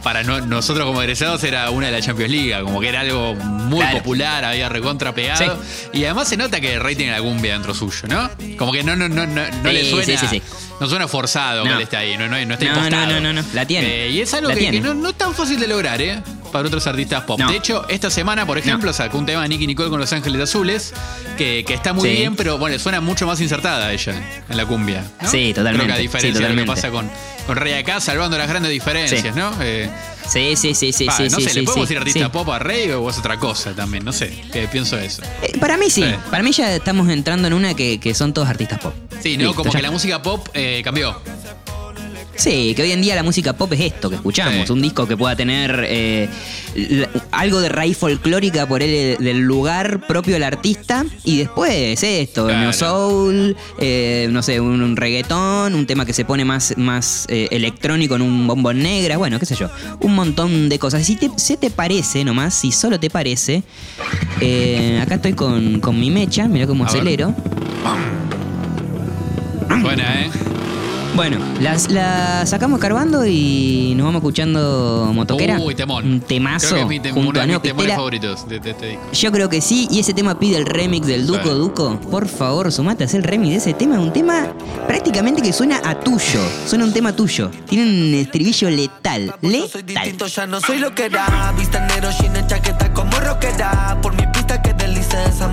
para 0.04 0.24
no- 0.24 0.42
nosotros 0.42 0.86
como 0.86 1.02
egresados 1.02 1.44
era 1.44 1.70
una 1.70 1.88
de 1.88 1.92
la 1.94 2.02
Champions 2.02 2.32
League, 2.32 2.64
como 2.64 2.80
que 2.82 2.90
era 2.90 3.02
algo 3.02 3.36
muy 3.36 3.80
Claro. 3.80 3.98
popular, 4.00 4.44
había 4.46 4.70
recontra 4.70 5.14
pegado. 5.14 5.60
Y 5.94 6.04
además 6.06 6.28
se 6.28 6.38
nota 6.38 6.60
que 6.60 6.74
el 6.76 6.80
Rey 6.82 6.96
tiene 6.96 7.12
la 7.12 7.22
cumbia 7.22 7.54
dentro 7.54 7.74
suyo, 7.74 8.08
¿no? 8.08 8.30
Como 8.58 8.72
que 8.72 8.84
no, 8.84 8.96
no, 8.96 9.08
no, 9.08 9.26
no, 9.28 9.42
no 9.42 9.70
Sí, 9.70 9.76
le 9.76 9.90
suena. 9.90 10.06
sí, 10.06 10.18
sí, 10.18 10.28
sí. 10.28 10.42
No 10.80 10.88
suena 10.88 11.08
forzado 11.08 11.64
que 11.64 11.70
No. 11.70 11.76
él 11.78 11.82
está 11.84 12.00
ahí, 12.00 12.18
no, 12.18 12.28
no, 12.28 12.38
no 12.46 12.54
está 12.54 12.66
No, 12.66 12.72
impostado. 12.76 13.08
no, 13.08 13.14
no, 13.20 13.34
no, 13.34 13.42
no. 13.42 13.48
La 13.54 13.66
tiene. 13.66 14.06
Eh, 14.06 14.10
y 14.12 14.22
es 14.22 14.34
algo 14.34 14.50
La 14.50 14.56
que, 14.56 14.70
que 14.72 14.80
no, 14.80 14.94
no 14.94 15.10
es 15.10 15.16
tan 15.16 15.34
fácil 15.34 15.60
de 15.60 15.68
lograr, 15.68 16.00
¿eh? 16.02 16.22
Para 16.52 16.68
otros 16.68 16.86
artistas 16.88 17.24
pop. 17.24 17.40
De 17.40 17.56
hecho, 17.58 17.86
esta 17.90 18.10
semana, 18.10 18.46
por 18.46 18.58
ejemplo, 18.58 18.94
sacó 18.94 19.18
un 19.18 19.26
tema 19.26 19.42
de 19.44 19.50
Nicky 19.50 19.68
Nicole 19.68 19.90
con 19.90 20.00
Los 20.00 20.14
Ángeles 20.14 20.42
Azules, 20.42 20.94
que, 21.38 21.64
que 21.68 21.74
está 21.74 21.94
muy 21.94 22.10
Sí. 22.10 22.16
bien, 22.16 22.36
pero 22.36 22.58
bueno, 22.58 22.78
suena 22.80 23.02
mucho 23.02 23.26
más 23.28 23.42
insertada 23.42 23.92
ella 23.92 24.14
en 24.48 24.58
la 24.58 24.66
cumbia. 24.66 25.04
Sí, 25.30 25.50
totalmente. 25.54 25.86
Creo 25.86 25.88
que 25.88 25.94
a 25.94 25.98
diferencia 26.02 26.38
Sí, 26.42 26.44
de 26.44 26.54
lo 26.54 26.62
que 26.62 26.68
pasa 26.68 26.90
con 26.90 27.10
Rey 27.56 27.74
acá, 27.74 28.00
salvando 28.02 28.38
las 28.38 28.48
grandes 28.50 28.72
diferencias, 28.72 29.22
Sí. 29.22 29.30
¿no? 29.36 29.52
Eh, 29.62 29.90
Sí, 30.28 30.58
sí, 30.58 30.74
sí, 30.76 30.92
sí, 30.92 31.06
pa, 31.06 31.16
sí. 31.16 31.24
no 31.30 31.38
sí, 31.38 31.44
sé, 31.44 31.50
sí, 31.52 31.60
¿le 31.60 31.66
podemos 31.66 31.88
sí, 31.88 31.94
decir 31.94 31.98
artista 32.00 32.26
sí. 32.26 32.30
pop 32.34 32.50
a 32.50 32.60
Rey 32.60 32.92
o 32.92 33.10
es 33.10 33.18
otra 33.18 33.40
cosa 33.40 33.72
también? 33.74 34.04
No 34.04 34.12
sé, 34.12 34.30
que 34.52 34.68
pienso 34.68 34.98
eso. 35.00 35.22
Eh, 35.42 35.58
para 35.58 35.78
mí 35.78 35.90
sí. 35.90 36.04
Sí. 36.04 36.16
Para 36.30 36.44
mí 36.44 36.52
ya 36.52 36.76
estamos 36.76 37.08
entrando 37.08 37.48
en 37.48 37.54
una 37.54 37.74
que, 37.76 37.98
que 38.00 38.14
son 38.14 38.34
todos 38.34 38.50
artistas 38.50 38.80
pop. 38.80 38.94
Sí, 39.22 39.38
¿no? 39.38 39.44
Listo, 39.46 39.56
Como 39.56 39.72
ya 39.72 39.78
que 39.80 39.84
la 39.84 39.92
música 39.92 40.22
pop 40.22 40.46
eh, 40.54 40.82
cambió. 40.84 41.18
Sí, 42.38 42.74
que 42.76 42.84
hoy 42.84 42.92
en 42.92 43.02
día 43.02 43.16
la 43.16 43.24
música 43.24 43.54
pop 43.54 43.74
es 43.74 43.80
esto 43.82 44.10
que 44.12 44.16
escuchamos, 44.16 44.68
Sí. 44.68 44.72
un 44.72 44.82
disco 44.82 45.08
que 45.08 45.18
pueda 45.18 45.36
tener 45.36 45.84
eh, 45.88 46.30
algo 47.32 47.60
de 47.62 47.70
raíz 47.70 47.98
folclórica 47.98 48.68
por 48.68 48.84
el 48.84 49.18
del 49.18 49.40
lugar 49.40 50.06
propio 50.06 50.34
del 50.36 50.44
artista 50.44 51.04
y 51.24 51.38
después 51.40 52.04
esto, 52.04 52.46
Claro. 52.46 52.60
neo 52.62 52.74
soul, 52.74 53.58
eh, 53.80 54.28
no 54.32 54.44
sé, 54.44 54.62
un, 54.62 54.84
un 54.84 54.96
reggaetón, 54.96 55.74
un 55.74 55.88
tema 55.88 56.06
que 56.06 56.14
se 56.14 56.26
pone 56.26 56.46
más, 56.46 56.76
más 56.78 57.26
eh, 57.30 57.48
electrónico 57.50 58.16
en 58.16 58.22
un 58.22 58.46
bombón 58.46 58.84
negra, 58.84 59.18
bueno, 59.18 59.40
qué 59.40 59.48
sé 59.48 59.56
yo, 59.56 59.70
un 60.02 60.14
montón 60.14 60.70
de 60.70 60.78
cosas. 60.78 61.04
Si 61.08 61.16
te, 61.16 61.32
se 61.38 61.58
te 61.58 61.72
parece 61.72 62.24
nomás, 62.24 62.54
si 62.54 62.72
solo 62.72 63.00
te 63.00 63.10
parece, 63.10 63.64
eh, 64.42 65.00
acá 65.02 65.16
estoy 65.16 65.34
con, 65.34 65.80
con 65.80 66.00
mi 66.00 66.12
mecha, 66.12 66.48
mira 66.48 66.68
cómo 66.68 66.86
acelero. 66.86 67.34
Buena, 69.82 70.22
¿eh? 70.22 70.30
Bueno, 71.16 71.40
las, 71.62 71.90
la 71.90 72.46
sacamos 72.46 72.80
carbando 72.80 73.26
y 73.26 73.94
nos 73.96 74.06
vamos 74.06 74.20
escuchando 74.20 75.10
Motoquera. 75.16 75.58
Uy, 75.60 75.74
temón. 75.74 76.06
Un 76.06 76.20
temazo 76.22 76.70
Creo 76.76 76.88
que 76.88 76.96
es 76.96 77.02
mi 77.02 77.10
tem- 77.10 77.14
junto 77.14 77.30
uno 77.32 77.40
a 77.40 77.42
de 77.42 77.48
mis 77.54 77.62
temores 77.62 77.76
Pistela. 77.76 77.96
favoritos 77.96 78.48
de, 78.48 78.60
de 78.60 78.70
este 78.72 78.86
disco. 78.90 79.04
Yo 79.14 79.32
creo 79.32 79.50
que 79.50 79.62
sí, 79.62 79.88
y 79.90 80.00
ese 80.00 80.14
tema 80.14 80.38
pide 80.38 80.58
el 80.58 80.66
remix 80.68 81.08
del 81.08 81.26
Duco 81.26 81.42
Sí. 81.44 81.50
Duco. 81.58 82.00
Por 82.12 82.28
favor, 82.28 82.72
sumate 82.72 83.04
a 83.04 83.08
hacer 83.08 83.22
el 83.22 83.24
remix 83.24 83.50
de 83.50 83.56
ese 83.58 83.74
tema. 83.74 84.00
Un 84.00 84.14
tema 84.14 84.48
prácticamente 84.86 85.42
que 85.42 85.52
suena 85.54 85.82
a 85.84 86.00
tuyo. 86.00 86.40
Suena 86.68 86.84
un 86.86 86.94
tema 86.94 87.14
tuyo. 87.16 87.50
Tiene 87.68 87.86
un 87.90 88.14
estribillo 88.14 88.70
letal. 88.70 89.34
Yo 89.42 89.68
soy 89.68 89.82
Letal. 89.84 90.04
distinto, 90.04 90.28
ya 90.28 90.46
no 90.46 90.62
soy 90.62 90.78
lo 90.78 90.94
que 90.94 91.06
era. 91.06 91.52
Vista 91.58 91.80
negro, 91.88 92.10
chaqueta 92.48 92.94
como 92.94 93.20
rockera. 93.20 93.98
Por 94.04 94.14
mi 94.16 94.28
pista 94.32 94.62
que 94.62 94.72
deslice 94.74 95.18
esa 95.28 95.48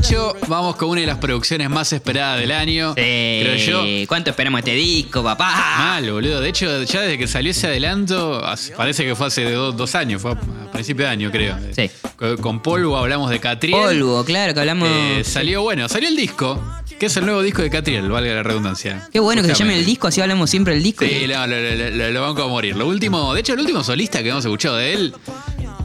Tincho. 0.00 0.36
Vamos 0.48 0.76
con 0.76 0.90
una 0.90 1.00
de 1.00 1.06
las 1.06 1.18
producciones 1.18 1.70
más 1.70 1.92
esperadas 1.92 2.40
del 2.40 2.52
año. 2.52 2.94
Creo 2.94 3.56
yo. 3.56 3.82
Sí. 3.84 4.04
¿Cuánto 4.06 4.30
esperamos 4.30 4.58
este 4.60 4.74
disco, 4.74 5.22
papá? 5.22 5.54
Mal, 5.78 6.10
boludo. 6.12 6.40
De 6.40 6.48
hecho, 6.48 6.82
ya 6.84 7.00
desde 7.02 7.18
que 7.18 7.26
salió 7.26 7.50
ese 7.50 7.66
adelanto, 7.66 8.42
parece 8.76 9.04
que 9.04 9.14
fue 9.14 9.26
hace 9.28 9.50
do- 9.50 9.72
dos 9.72 9.94
años, 9.94 10.20
fue 10.22 10.32
a 10.32 10.70
principio 10.72 11.06
de 11.06 11.10
año, 11.10 11.30
creo. 11.30 11.56
Sí. 11.74 11.90
Con, 12.40 12.60
Polvo 12.60 12.96
hablamos 12.96 13.30
de 13.30 13.38
Catriel. 13.40 13.76
Polvo, 13.80 14.24
claro, 14.24 14.52
que 14.54 14.60
hablamos. 14.60 14.88
Eh, 14.90 15.22
salió, 15.24 15.62
bueno, 15.62 15.88
salió 15.88 16.08
el 16.08 16.16
disco, 16.16 16.62
que 16.98 17.06
es 17.06 17.16
el 17.16 17.24
nuevo 17.26 17.42
disco 17.42 17.62
de 17.62 17.70
Catriel, 17.70 18.08
valga 18.08 18.34
la 18.34 18.42
redundancia. 18.42 19.08
Qué 19.12 19.20
bueno 19.20 19.42
que 19.42 19.48
se 19.48 19.54
llame 19.54 19.78
el 19.78 19.84
disco, 19.86 20.08
así 20.08 20.20
hablamos 20.20 20.50
siempre 20.50 20.74
del 20.74 20.82
disco. 20.82 21.04
Sí, 21.04 21.26
no, 21.28 21.46
lo, 21.46 21.56
lo, 21.60 21.90
lo- 21.90 22.10
lo 22.10 22.22
banco 22.22 22.42
a 22.42 22.48
morir. 22.48 22.74
Lo 22.76 22.86
último, 22.86 23.32
de 23.34 23.40
hecho, 23.40 23.52
el 23.54 23.60
último 23.60 23.84
solista 23.84 24.22
que 24.22 24.30
hemos 24.30 24.44
escuchado 24.44 24.76
de 24.76 24.94
él 24.94 25.14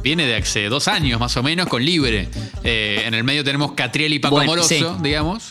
viene 0.04 0.26
de 0.26 0.36
hace 0.36 0.70
dos 0.70 0.88
años 0.88 1.20
más 1.20 1.36
o 1.38 1.44
menos 1.44 1.68
con 1.68 1.84
Libre. 1.84 2.30
Eh, 2.64 3.04
en 3.06 3.14
el 3.14 3.24
medio 3.24 3.44
tenemos 3.44 3.74
Catriel 3.74 4.14
y 4.14 4.20
Paco 4.20 4.36
Bueno, 4.36 4.52
Moroso, 4.52 4.70
sí. 4.70 4.84
digamos. 5.02 5.50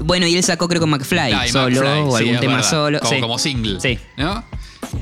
Bueno, 0.00 0.26
y 0.26 0.36
él 0.36 0.42
sacó 0.42 0.68
creo 0.68 0.80
con 0.80 0.90
McFly, 0.90 1.32
Ah, 1.32 1.46
solo, 1.48 1.80
McFly, 1.80 2.00
o 2.02 2.16
algún 2.16 2.40
tema 2.40 2.56
verdad. 2.56 2.70
solo. 2.70 2.98
Como, 3.00 3.12
sí. 3.14 3.20
como 3.20 3.38
single. 3.38 3.80
Sí, 3.80 3.98
¿No? 4.16 4.44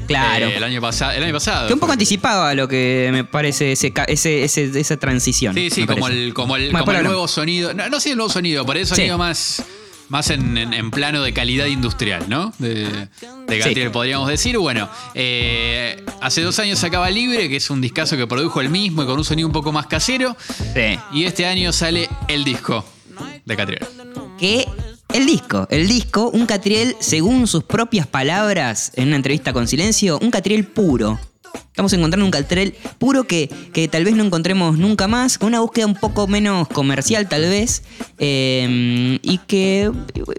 claro. 0.06 0.46
Eh, 0.46 0.56
el, 0.56 0.64
año 0.64 0.80
pasado, 0.80 1.12
el 1.12 1.22
año 1.24 1.32
pasado. 1.32 1.68
que 1.68 1.74
un 1.74 1.80
poco 1.80 1.92
anticipaba 1.92 2.54
lo 2.54 2.68
que 2.68 3.08
me 3.12 3.24
parece 3.24 3.72
ese, 3.72 3.92
ese, 4.08 4.44
ese- 4.44 4.78
esa 4.78 4.96
transición. 4.98 5.54
Sí, 5.54 5.70
sí, 5.70 5.86
como 5.86 6.06
el, 6.08 6.34
como 6.34 6.56
el, 6.56 6.70
como 6.72 6.92
el 6.92 7.02
nuevo 7.04 7.28
sonido. 7.28 7.72
No, 7.72 7.88
no 7.88 7.98
sé 7.98 8.10
el 8.10 8.16
nuevo 8.16 8.30
sonido, 8.30 8.66
pero 8.66 8.78
el 8.80 8.86
sonido 8.86 9.16
más, 9.16 9.62
más 10.10 10.28
en, 10.30 10.58
en- 10.58 10.74
en 10.74 10.90
plano 10.90 11.22
de 11.22 11.32
calidad 11.32 11.66
industrial, 11.66 12.24
¿no? 12.28 12.52
De, 12.58 12.84
de 13.46 13.62
Sí. 13.62 13.88
podríamos 13.92 14.28
decir. 14.28 14.58
Bueno, 14.58 14.88
eh, 15.14 16.04
hace 16.20 16.42
dos 16.42 16.58
años 16.58 16.78
sacaba 16.78 17.08
Libre, 17.10 17.48
que 17.48 17.56
es 17.56 17.70
un 17.70 17.80
discazo 17.80 18.16
que 18.18 18.26
produjo 18.26 18.60
él 18.60 18.68
mismo 18.68 19.02
y 19.02 19.06
con 19.06 19.16
un 19.18 19.24
sonido 19.24 19.46
un 19.48 19.52
poco 19.54 19.72
más 19.72 19.86
casero. 19.86 20.36
Sí. 20.74 20.98
Y 21.12 21.24
este 21.24 21.46
año 21.46 21.72
sale 21.72 22.08
el 22.28 22.44
disco 22.44 22.84
de 23.46 23.56
Catriel. 23.56 23.86
que 24.38 24.66
el 25.12 25.26
disco, 25.26 25.66
el 25.70 25.88
disco, 25.88 26.28
un 26.30 26.46
Catriel, 26.46 26.94
según 27.00 27.46
sus 27.46 27.64
propias 27.64 28.06
palabras 28.06 28.92
en 28.94 29.08
una 29.08 29.16
entrevista 29.16 29.52
con 29.52 29.66
Silencio, 29.66 30.18
un 30.20 30.30
Catriel 30.30 30.64
puro. 30.66 31.18
Estamos 31.54 31.92
encontrando 31.94 32.24
un 32.26 32.30
Catriel 32.30 32.74
puro 32.98 33.24
que, 33.24 33.48
que 33.72 33.88
tal 33.88 34.04
vez 34.04 34.14
no 34.14 34.24
encontremos 34.24 34.76
nunca 34.76 35.08
más, 35.08 35.38
con 35.38 35.48
una 35.48 35.60
búsqueda 35.60 35.86
un 35.86 35.94
poco 35.94 36.26
menos 36.26 36.68
comercial 36.68 37.28
tal 37.28 37.42
vez, 37.42 37.82
eh, 38.18 39.18
y 39.22 39.38
que 39.38 39.90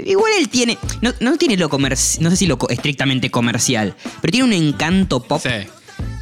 igual 0.06 0.32
él 0.38 0.50
tiene, 0.50 0.78
no, 1.02 1.14
no 1.20 1.38
tiene 1.38 1.58
lo 1.58 1.70
comercial, 1.70 2.24
no 2.24 2.30
sé 2.30 2.36
si 2.38 2.46
lo 2.46 2.58
co- 2.58 2.70
estrictamente 2.70 3.32
comercial, 3.32 3.96
pero 4.22 4.32
tiene 4.32 4.46
un 4.46 4.54
encanto 4.54 5.24
pop 5.24 5.42
Sí. 5.42 5.68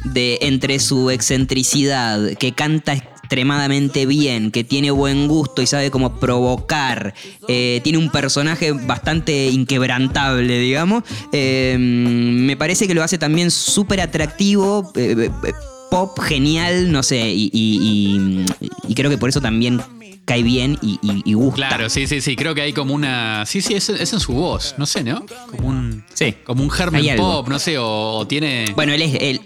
de 0.04 0.38
entre 0.42 0.78
su 0.78 1.10
excentricidad, 1.10 2.36
que 2.38 2.52
canta 2.52 2.94
extremadamente 3.34 4.06
bien, 4.06 4.50
que 4.50 4.64
tiene 4.64 4.90
buen 4.90 5.28
gusto 5.28 5.62
y 5.62 5.66
sabe 5.68 5.92
cómo 5.92 6.18
provocar, 6.18 7.14
eh, 7.46 7.80
tiene 7.84 7.96
un 7.98 8.10
personaje 8.10 8.72
bastante 8.72 9.46
inquebrantable, 9.50 10.58
digamos, 10.58 11.04
eh, 11.32 11.76
me 11.78 12.56
parece 12.56 12.88
que 12.88 12.94
lo 12.94 13.04
hace 13.04 13.18
también 13.18 13.52
súper 13.52 14.00
atractivo. 14.00 14.90
eh, 14.96 15.30
eh, 15.44 15.52
Pop 15.92 16.20
genial, 16.20 16.90
no 16.92 17.02
sé, 17.02 17.30
y, 17.32 17.50
y- 17.52 18.44
y- 18.60 18.68
y 18.88 18.94
creo 18.94 19.10
que 19.10 19.18
por 19.18 19.28
eso 19.28 19.40
también 19.40 19.80
cae 20.24 20.44
bien 20.44 20.78
y, 20.82 21.00
y- 21.02 21.22
y 21.24 21.32
gusta. 21.34 21.66
Claro, 21.68 21.90
sí, 21.90 22.06
sí, 22.06 22.20
sí. 22.20 22.36
Creo 22.36 22.54
que 22.54 22.62
hay 22.62 22.72
como 22.72 22.94
una. 22.94 23.44
Sí, 23.44 23.60
sí, 23.60 23.74
es, 23.74 23.88
es 23.88 24.12
en 24.12 24.20
su 24.20 24.32
voz. 24.32 24.76
No 24.78 24.86
sé, 24.86 25.02
¿no? 25.02 25.26
Como 25.50 25.66
un. 25.68 26.04
Sí. 26.14 26.36
Como 26.44 26.62
un 26.62 26.70
germen 26.70 27.16
pop, 27.16 27.48
no 27.48 27.58
sé, 27.58 27.76
o, 27.78 27.88
o 28.18 28.24
tiene. 28.28 28.66
Bueno, 28.76 28.92
él 28.92 29.02
es 29.02 29.14
él 29.20 29.40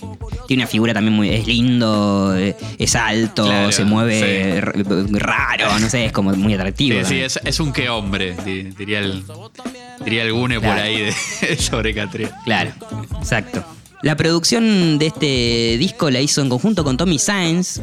tiene 0.46 0.62
una 0.62 0.68
figura 0.70 0.92
también 0.94 1.14
muy 1.14 1.30
es 1.30 1.46
lindo, 1.46 2.34
eh, 2.36 2.56
es 2.78 2.94
alto, 2.96 3.44
Claro, 3.44 3.72
se 3.72 3.84
mueve 3.84 4.60
sí. 4.60 5.18
raro, 5.18 5.78
no 5.78 5.88
sé, 5.88 6.06
es 6.06 6.12
como 6.12 6.32
muy 6.34 6.54
atractivo. 6.54 6.98
Sí, 7.00 7.04
sí, 7.06 7.20
es, 7.20 7.40
es 7.44 7.60
un 7.60 7.72
que 7.72 7.88
hombre, 7.88 8.34
di- 8.44 8.64
diría 8.76 8.98
el, 9.00 9.22
diría 10.04 10.22
el 10.22 10.32
Gune 10.32 10.60
por 10.60 10.70
ahí 10.70 11.10
de, 11.40 11.56
sobre 11.58 11.94
Catriel. 11.94 12.30
Claro, 12.44 12.70
exacto. 13.18 13.64
La 14.02 14.16
producción 14.16 14.98
de 14.98 15.06
este 15.06 15.76
disco 15.78 16.10
la 16.10 16.20
hizo 16.20 16.42
en 16.42 16.50
conjunto 16.50 16.84
con 16.84 16.98
Tommy 16.98 17.18
Sainz, 17.18 17.80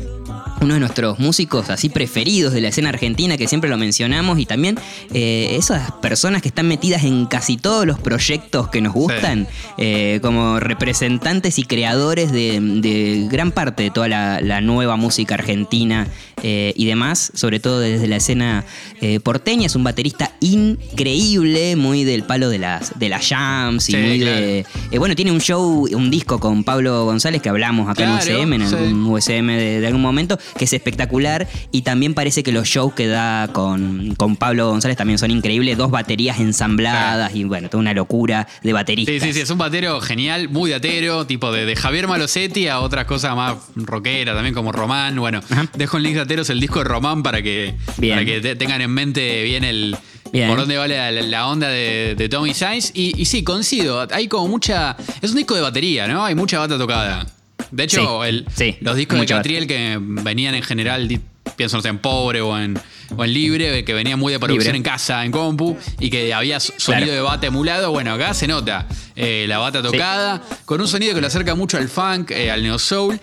uno 0.61 0.75
de 0.75 0.79
nuestros 0.79 1.17
músicos 1.19 1.69
así 1.69 1.89
preferidos 1.89 2.53
de 2.53 2.61
la 2.61 2.67
escena 2.69 2.89
argentina, 2.89 3.37
que 3.37 3.47
siempre 3.47 3.69
lo 3.69 3.77
mencionamos, 3.77 4.37
y 4.39 4.45
también 4.45 4.77
eh, 5.13 5.55
esas 5.57 5.91
personas 5.93 6.41
que 6.41 6.49
están 6.49 6.67
metidas 6.67 7.03
en 7.03 7.25
casi 7.25 7.57
todos 7.57 7.85
los 7.85 7.99
proyectos 7.99 8.69
que 8.69 8.81
nos 8.81 8.93
gustan, 8.93 9.47
eh, 9.77 10.19
como 10.21 10.59
representantes 10.59 11.57
y 11.59 11.63
creadores 11.63 12.31
de, 12.31 12.59
de 12.61 13.27
gran 13.29 13.51
parte 13.51 13.83
de 13.83 13.89
toda 13.91 14.07
la, 14.07 14.39
la 14.41 14.61
nueva 14.61 14.95
música 14.97 15.33
argentina 15.35 16.07
eh, 16.43 16.73
y 16.75 16.85
demás, 16.85 17.31
sobre 17.33 17.59
todo 17.59 17.79
desde 17.79 18.07
la 18.07 18.17
escena 18.17 18.65
porteña. 19.23 19.65
Es 19.65 19.75
un 19.75 19.83
baterista 19.83 20.31
increíble, 20.41 21.75
muy 21.75 22.03
del 22.03 22.23
palo 22.23 22.49
de 22.49 22.59
las, 22.59 22.97
de 22.99 23.09
las 23.09 23.27
jams 23.27 23.89
y 23.89 23.91
Sí, 23.93 23.97
muy 23.97 24.19
claro. 24.19 24.39
de. 24.41 24.65
bueno, 24.99 25.15
tiene 25.15 25.31
un 25.31 25.41
show, 25.41 25.87
un 25.91 26.09
disco 26.11 26.39
con 26.39 26.63
Pablo 26.63 27.05
González 27.05 27.41
que 27.41 27.49
hablamos 27.49 27.89
acá 27.89 28.03
Claro, 28.03 28.23
en 28.31 28.37
UCM, 28.41 28.53
en 28.53 28.67
sí. 28.69 28.75
algún 28.75 29.05
USM 29.07 29.47
de, 29.47 29.79
de 29.81 29.87
algún 29.87 30.01
momento, 30.01 30.20
que 30.27 30.65
es 30.65 30.73
espectacular. 30.73 31.47
Y 31.71 31.81
también 31.83 32.13
parece 32.13 32.43
que 32.43 32.51
los 32.51 32.67
shows 32.67 32.93
que 32.93 33.07
da 33.07 33.49
con, 33.53 34.15
con 34.15 34.35
Pablo 34.35 34.69
González 34.69 34.97
también 34.97 35.17
son 35.19 35.31
increíbles. 35.31 35.77
Dos 35.77 35.91
baterías 35.91 36.39
ensambladas 36.39 37.35
y 37.35 37.43
bueno, 37.43 37.69
toda 37.69 37.81
una 37.81 37.93
locura 37.93 38.47
de 38.63 38.73
bateristas. 38.73 39.15
Sí, 39.15 39.19
sí, 39.19 39.33
sí, 39.33 39.39
es 39.41 39.49
un 39.49 39.57
batero 39.57 39.99
genial, 40.01 40.49
muy 40.49 40.69
de 40.69 40.75
atero, 40.77 41.25
tipo 41.27 41.51
de, 41.51 41.65
de 41.65 41.75
Javier 41.75 42.07
Malosetti 42.07 42.67
a 42.67 42.79
otras 42.79 43.05
cosas 43.05 43.35
más 43.35 43.55
rockera, 43.75 44.33
también 44.33 44.53
como 44.55 44.71
Román. 44.71 45.15
Bueno, 45.17 45.41
Ajá. 45.49 45.67
dejo 45.75 45.97
en 45.97 46.03
links 46.03 46.15
de 46.17 46.21
ateros 46.21 46.49
el 46.49 46.59
disco 46.59 46.79
de 46.79 46.85
Román 46.85 47.23
para 47.23 47.41
que, 47.41 47.75
Bien. 47.97 48.15
para 48.15 48.25
que 48.25 48.41
te- 48.41 48.55
tengan 48.55 48.81
en 48.81 48.91
mente 48.91 49.43
bien 49.43 49.63
el. 49.63 49.97
Bien. 50.31 50.47
Por 50.47 50.59
dónde 50.59 50.77
va 50.77 50.87
la, 50.87 51.11
la- 51.11 51.21
la 51.23 51.47
onda 51.47 51.67
de, 51.67 52.15
de 52.17 52.29
Tommy 52.29 52.53
Sainz. 52.53 52.91
Y, 52.93 53.19
y 53.21 53.25
sí, 53.25 53.43
coincido. 53.43 54.07
Hay 54.11 54.27
como 54.29 54.47
mucha. 54.47 54.95
Es 55.21 55.31
un 55.31 55.37
disco 55.37 55.55
de 55.55 55.61
batería, 55.61 56.07
¿no? 56.07 56.23
Hay 56.23 56.35
mucha 56.35 56.59
bata 56.59 56.77
tocada. 56.77 57.25
De 57.71 57.83
hecho, 57.83 58.21
Sí, 58.23 58.29
el- 58.29 58.45
sí, 58.55 58.77
los 58.81 58.95
discos 58.95 59.19
de. 59.19 59.25
Catriel 59.25 59.67
que 59.67 59.97
venían 59.99 60.55
en 60.55 60.63
general, 60.63 61.07
pienso 61.55 61.77
no 61.77 61.81
sé, 61.83 61.89
en 61.89 61.99
pobre 61.99 62.41
o 62.41 62.57
en, 62.59 62.77
o 63.15 63.23
en 63.23 63.33
libre, 63.33 63.83
que 63.85 63.93
venían 63.93 64.19
muy 64.19 64.33
de 64.33 64.39
producción 64.39 64.73
Libre. 64.73 64.77
en 64.77 64.83
casa, 64.83 65.23
en 65.25 65.31
compu, 65.31 65.77
y 65.99 66.09
que 66.09 66.33
había 66.33 66.59
sonido 66.59 67.05
Claro. 67.05 67.11
de 67.13 67.21
bata 67.21 67.47
emulado. 67.47 67.91
Bueno, 67.91 68.13
acá 68.13 68.33
se 68.33 68.47
nota 68.47 68.87
eh, 69.15 69.45
la 69.47 69.57
bata 69.57 69.81
tocada, 69.81 70.41
con 70.65 70.81
un 70.81 70.87
sonido 70.87 71.13
que 71.15 71.21
lo 71.21 71.27
acerca 71.27 71.55
mucho 71.55 71.77
al 71.77 71.87
funk, 71.89 72.31
eh, 72.31 72.51
al 72.51 72.61
neo 72.63 72.77
soul. 72.79 73.19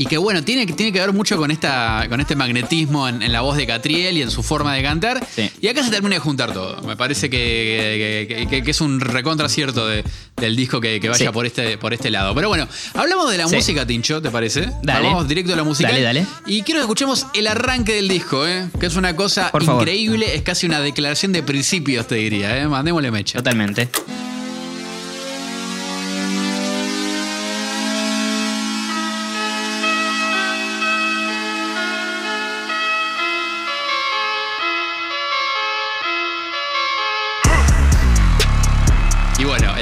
Y 0.00 0.06
que 0.06 0.16
bueno, 0.16 0.44
tiene, 0.44 0.64
que- 0.64 0.74
tiene 0.74 0.92
que 0.92 1.00
ver 1.00 1.12
mucho 1.12 1.36
con, 1.36 1.50
esta, 1.50 2.06
con 2.08 2.20
este 2.20 2.36
magnetismo 2.36 3.08
en, 3.08 3.20
en 3.20 3.32
la 3.32 3.40
voz 3.40 3.56
de 3.56 3.66
Catriel 3.66 4.16
y 4.16 4.22
en 4.22 4.30
su 4.30 4.44
forma 4.44 4.72
de 4.74 4.82
cantar. 4.84 5.26
Sí. 5.34 5.50
Y 5.60 5.66
acá 5.66 5.82
se 5.82 5.90
termina 5.90 6.14
de 6.14 6.20
juntar 6.20 6.52
todo. 6.52 6.80
Me 6.82 6.94
parece 6.96 7.28
que, 7.28 8.26
que- 8.28 8.46
que- 8.46 8.62
que 8.62 8.70
es 8.70 8.80
un 8.80 9.00
recontracierto 9.00 9.88
de, 9.88 10.04
del 10.36 10.54
disco 10.54 10.80
que, 10.80 11.00
vaya 11.00 11.16
Sí. 11.26 11.32
por, 11.32 11.46
este, 11.46 11.78
por 11.78 11.92
este 11.94 12.10
lado. 12.12 12.32
Pero 12.32 12.46
bueno, 12.48 12.68
hablamos 12.94 13.28
de 13.28 13.38
la 13.38 13.48
Sí. 13.48 13.56
música, 13.56 13.84
Tincho, 13.84 14.22
¿te 14.22 14.30
parece? 14.30 14.70
Dale. 14.84 15.08
Vamos 15.08 15.26
directo 15.26 15.52
a 15.52 15.56
la 15.56 15.64
música. 15.64 15.88
Dale, 15.88 16.02
dale. 16.02 16.26
Y 16.46 16.62
quiero 16.62 16.78
que 16.78 16.82
escuchemos 16.84 17.26
el 17.34 17.48
arranque 17.48 17.94
del 17.94 18.06
disco, 18.06 18.46
¿eh? 18.46 18.68
que 18.78 18.86
es 18.86 18.94
una 18.94 19.16
cosa 19.16 19.50
Por 19.50 19.64
favor. 19.64 19.82
increíble. 19.82 20.32
Es 20.36 20.42
casi 20.42 20.66
una 20.66 20.78
declaración 20.78 21.32
de 21.32 21.42
principios, 21.42 22.06
te 22.06 22.14
diría. 22.14 22.56
¿eh? 22.56 22.68
Mandémosle 22.68 23.10
mecha. 23.10 23.38
Totalmente. 23.38 23.88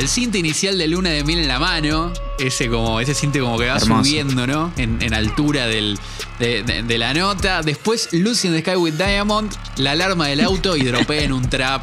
El 0.07 0.11
cinte 0.11 0.39
inicial 0.39 0.79
de 0.79 0.87
Luna 0.87 1.11
de 1.11 1.25
Miel 1.25 1.41
en 1.41 1.49
la 1.49 1.59
mano, 1.59 2.13
ese 2.39 2.69
como 2.69 3.01
ese 3.01 3.13
cinte 3.13 3.41
como 3.41 3.59
que 3.59 3.67
va 3.67 3.77
Hermoso. 3.77 4.05
subiendo, 4.05 4.47
¿no? 4.47 4.73
En, 4.77 5.03
en 5.03 5.13
altura 5.15 5.67
del, 5.67 5.99
de, 6.39 6.63
de- 6.63 6.83
de 6.85 6.99
la 6.99 7.13
nota. 7.13 7.63
Después 7.63 8.11
Lucy 8.13 8.47
in 8.47 8.55
the 8.55 8.61
Sky 8.61 8.77
with 8.77 8.93
Diamond, 8.95 9.53
la 9.79 9.91
alarma 9.93 10.29
del 10.29 10.41
auto 10.43 10.77
y 10.77 10.85
dropea 10.85 11.23
en 11.25 11.33
un 11.33 11.51
trap. 11.51 11.83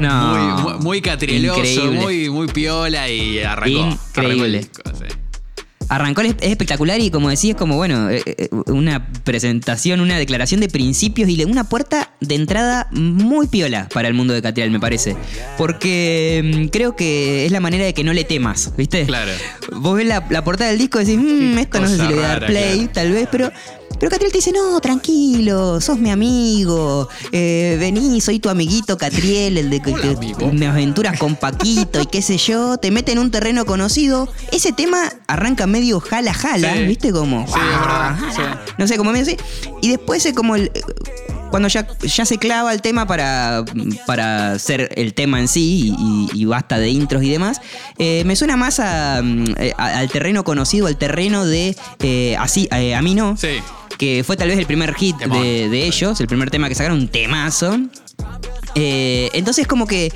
No. 0.00 0.34
Muy, 0.34 0.62
muy, 0.62 0.78
muy 0.84 0.98
Increíble. 0.98 2.00
muy, 2.00 2.30
muy 2.30 2.46
piola 2.48 3.08
y 3.08 3.38
arrancó. 3.38 3.80
arrancó 3.82 4.00
el 4.16 4.32
Increíble. 4.32 4.58
disco, 4.58 4.82
sí. 4.98 5.16
Arrancó, 5.94 6.22
es 6.22 6.34
es 6.40 6.50
espectacular 6.50 6.98
y 7.00 7.10
como 7.10 7.28
decís, 7.28 7.50
es 7.50 7.56
como, 7.56 7.76
bueno, 7.76 8.08
eh, 8.08 8.22
eh, 8.24 8.48
una 8.66 9.08
presentación, 9.24 10.00
una 10.00 10.16
declaración 10.16 10.60
de 10.60 10.68
principios 10.68 11.28
y 11.28 11.44
una 11.44 11.64
puerta 11.64 12.12
de 12.20 12.34
entrada 12.34 12.88
muy 12.92 13.46
piola 13.46 13.88
para 13.92 14.08
el 14.08 14.14
mundo 14.14 14.32
de 14.32 14.40
Catriel, 14.40 14.70
me 14.70 14.80
parece. 14.80 15.16
Porque 15.58 16.42
mm, 16.42 16.68
creo 16.68 16.96
que 16.96 17.44
es 17.44 17.52
la 17.52 17.60
manera 17.60 17.84
de 17.84 17.92
que 17.92 18.04
no 18.04 18.14
le 18.14 18.24
temas, 18.24 18.72
¿viste? 18.76 19.04
Claro. 19.04 19.32
Vos 19.72 19.96
ves 19.96 20.06
la, 20.06 20.24
la 20.30 20.42
portada 20.42 20.70
del 20.70 20.78
disco 20.78 20.98
y 21.00 21.04
decís, 21.04 21.20
"Mm, 21.22 21.58
esto 21.58 21.80
no 21.80 21.88
sé 21.88 21.96
si 21.98 22.08
le 22.08 22.14
voy 22.14 22.24
a 22.24 22.28
dar 22.28 22.46
play, 22.46 22.76
claro. 22.78 22.92
tal 22.94 23.12
vez, 23.12 23.28
pero 23.30 23.52
Pero 24.02 24.10
Catriel 24.10 24.32
te 24.32 24.38
dice, 24.38 24.50
no, 24.50 24.80
tranquilo, 24.80 25.80
sos 25.80 25.96
mi 25.96 26.10
amigo, 26.10 27.08
eh, 27.30 27.76
vení, 27.78 28.20
soy 28.20 28.40
tu 28.40 28.48
amiguito 28.48 28.98
Catriel, 28.98 29.56
el 29.58 29.70
de 29.70 29.80
que, 29.80 29.92
Hola, 29.92 30.02
que- 30.02 30.08
amigo. 30.16 30.52
me 30.52 30.66
aventuras 30.66 31.16
con 31.20 31.36
Paquito 31.36 32.00
y 32.00 32.06
qué 32.06 32.20
sé 32.20 32.36
yo, 32.36 32.78
te 32.78 32.90
mete 32.90 33.12
en 33.12 33.20
un 33.20 33.30
terreno 33.30 33.64
conocido. 33.64 34.28
Ese 34.50 34.72
tema 34.72 34.98
arranca 35.28 35.68
medio 35.68 36.00
jala 36.00 36.34
jala, 36.34 36.74
Sí. 36.74 36.82
¿viste? 36.84 37.12
Como... 37.12 37.46
Sí, 37.46 37.52
es 37.54 37.78
verdad. 37.80 38.16
"Ah, 38.20 38.32
sí. 38.34 38.42
no 38.76 38.88
sé, 38.88 38.96
como 38.96 39.12
medio 39.12 39.22
así. 39.24 39.36
Y 39.82 39.90
después 39.90 40.26
es 40.26 40.34
como 40.34 40.56
el. 40.56 40.72
Cuando 41.52 41.68
ya, 41.68 41.86
ya 42.00 42.24
se 42.24 42.38
clava 42.38 42.72
el 42.72 42.80
tema 42.82 43.06
para, 43.06 43.62
para 44.06 44.58
ser 44.58 44.90
el 44.96 45.12
tema 45.14 45.38
en 45.38 45.46
sí 45.48 45.94
y, 45.96 46.28
y 46.32 46.44
basta 46.46 46.78
de 46.78 46.88
intros 46.88 47.22
y 47.22 47.28
demás, 47.30 47.60
eh, 47.98 48.22
me 48.24 48.34
suena 48.36 48.56
más 48.56 48.80
a, 48.80 49.20
mm, 49.22 49.44
eh, 49.58 49.72
a- 49.76 49.98
al 49.98 50.08
terreno 50.10 50.42
conocido, 50.44 50.86
al 50.88 50.96
terreno 50.96 51.44
de 51.44 51.76
eh, 52.00 52.36
así, 52.40 52.68
eh, 52.72 52.94
a 52.94 53.02
mí 53.02 53.14
no, 53.14 53.36
Sí. 53.36 53.58
Que 54.02 54.24
fue 54.24 54.36
tal 54.36 54.48
vez 54.48 54.58
el 54.58 54.66
primer 54.66 54.94
hit 54.96 55.16
de, 55.16 55.68
de 55.68 55.86
ellos, 55.86 56.20
el 56.20 56.26
primer 56.26 56.50
tema 56.50 56.68
que 56.68 56.74
sacaron, 56.74 56.98
un 56.98 57.06
temazo. 57.06 57.78
Eh, 58.74 59.30
entonces 59.32 59.68
como 59.68 59.86
que 59.86 60.12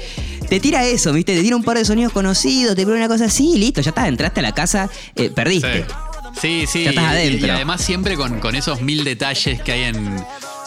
te 0.48 0.58
tira 0.58 0.84
eso, 0.84 1.12
¿viste? 1.12 1.36
Te 1.36 1.42
tira 1.42 1.54
un 1.54 1.62
par 1.62 1.78
de 1.78 1.84
sonidos 1.84 2.12
conocidos, 2.12 2.74
te 2.74 2.82
pone 2.82 2.96
una 2.96 3.06
cosa 3.06 3.26
así 3.26 3.52
y 3.54 3.58
listo, 3.58 3.80
ya 3.82 3.90
está, 3.90 4.08
entraste 4.08 4.40
a 4.40 4.42
la 4.42 4.50
casa, 4.50 4.90
eh, 5.14 5.30
perdiste. 5.30 5.84
Sí, 6.42 6.64
sí. 6.66 6.82
Ya 6.82 6.90
estás 6.90 7.04
adentro. 7.04 7.46
Y, 7.46 7.50
además 7.50 7.80
siempre 7.80 8.16
con, 8.16 8.40
con 8.40 8.56
esos 8.56 8.80
mil 8.82 9.04
detalles 9.04 9.62
que 9.62 9.70
hay 9.70 9.82
en, 9.84 10.16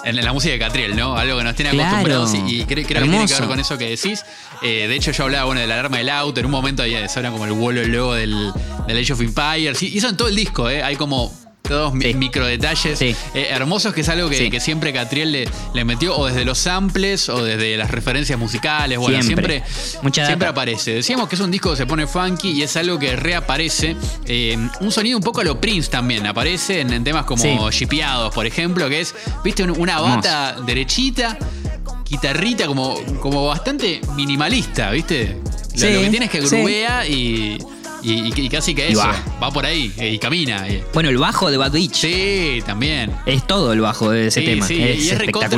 en 0.05 0.15
la 0.15 0.31
música 0.31 0.53
de 0.53 0.59
Catriel, 0.59 0.95
¿no? 0.95 1.17
Algo 1.17 1.39
que 1.39 1.43
nos 1.43 1.55
tiene 1.55 1.71
Claro. 1.71 1.89
acostumbrados 1.97 2.33
y, 2.35 2.61
y 2.61 2.63
creo, 2.63 2.85
creo 2.85 3.03
que 3.03 3.09
tiene 3.09 3.27
que 3.27 3.33
ver 3.33 3.47
con 3.49 3.59
eso 3.59 3.77
que 3.77 3.89
decís. 3.89 4.23
Eh, 4.61 4.87
de 4.87 4.95
hecho, 4.95 5.11
yo 5.11 5.25
hablaba, 5.25 5.43
bueno, 5.43 5.59
de 5.59 5.67
la 5.67 5.73
alarma 5.73 5.97
del 5.97 6.07
auto. 6.09 6.39
En 6.39 6.45
un 6.45 6.53
momento 6.53 6.83
ahí 6.83 6.95
suena 7.09 7.31
como 7.31 7.43
el 7.43 7.51
vuelo 7.51 7.81
el 7.81 7.91
logo 7.91 8.13
del, 8.13 8.53
del 8.87 8.97
Age 8.97 9.11
of 9.11 9.19
Empires. 9.19 9.83
Y 9.83 9.87
y 9.89 9.97
eso 9.97 10.07
en 10.07 10.15
todo 10.15 10.29
el 10.29 10.37
disco, 10.37 10.69
¿eh? 10.69 10.81
Hay 10.81 10.95
como 10.95 11.37
todos 11.61 11.93
Sí. 12.01 12.13
micro 12.15 12.45
detalles 12.47 12.97
Sí. 12.97 13.15
eh, 13.35 13.47
hermosos 13.51 13.93
que 13.93 14.01
es 14.01 14.09
algo 14.09 14.27
que, 14.29 14.37
Sí. 14.37 14.49
que 14.49 14.59
siempre 14.59 14.91
Catriel 14.91 15.31
le, 15.31 15.47
le 15.73 15.85
metió 15.85 16.17
o 16.17 16.25
desde 16.25 16.43
los 16.45 16.57
samples 16.57 17.29
o 17.29 17.43
desde 17.43 17.77
las 17.77 17.91
referencias 17.91 18.39
musicales. 18.39 18.97
Bueno, 18.97 19.21
Siempre. 19.21 19.63
siempre, 20.11 20.47
aparece. 20.47 20.95
Decíamos 20.95 21.29
que 21.29 21.35
es 21.35 21.41
un 21.41 21.51
disco 21.51 21.69
que 21.71 21.75
se 21.77 21.85
pone 21.85 22.07
funky 22.07 22.51
y 22.51 22.63
es 22.63 22.75
algo 22.75 22.97
que 22.97 23.15
reaparece. 23.15 23.95
Eh, 24.25 24.57
un 24.79 24.91
sonido 24.91 25.17
un 25.17 25.23
poco 25.23 25.41
a 25.41 25.43
lo 25.43 25.61
Prince 25.61 25.89
también. 25.91 26.25
Aparece 26.25 26.81
en, 26.81 26.91
en 26.91 27.03
temas 27.03 27.25
como. 27.25 27.69
Shipeados, 27.69 28.33
por 28.33 28.45
ejemplo, 28.47 28.89
que 28.89 29.01
es, 29.01 29.13
viste, 29.43 29.63
un- 29.63 29.79
una 29.79 29.99
bata 30.01 30.55
derechita, 30.65 31.37
guitarrita, 32.09 32.65
como, 32.65 32.95
como 33.21 33.45
bastante 33.45 34.01
minimalista, 34.15 34.89
¿viste? 34.91 35.37
Lo, 35.77 35.89
lo 35.89 36.01
que 36.01 36.09
tienes 36.09 36.29
que 36.29 36.41
grubea 36.41 37.07
y, 37.07 37.57
y, 38.03 38.41
y 38.41 38.49
casi 38.49 38.73
que 38.75 38.89
Y 38.89 38.93
eso. 38.93 39.01
va. 39.01 39.15
Va. 39.43 39.51
por 39.51 39.65
ahí 39.65 39.93
y 39.99 40.17
camina. 40.19 40.65
Bueno, 40.93 41.09
el 41.09 41.17
bajo 41.17 41.49
de 41.51 41.57
Bad 41.57 41.71
Beach. 41.71 41.93
Sí, 41.93 42.61
también. 42.65 43.11
Es 43.25 43.45
todo 43.45 43.73
el 43.73 43.81
bajo 43.81 44.09
de 44.11 44.27
ese 44.27 44.39
Sí, 44.41 44.45
tema. 44.45 44.65
sí, 44.67 44.81
es 44.81 44.97
y 44.97 45.07
es 45.07 45.11
espectacular. 45.13 45.51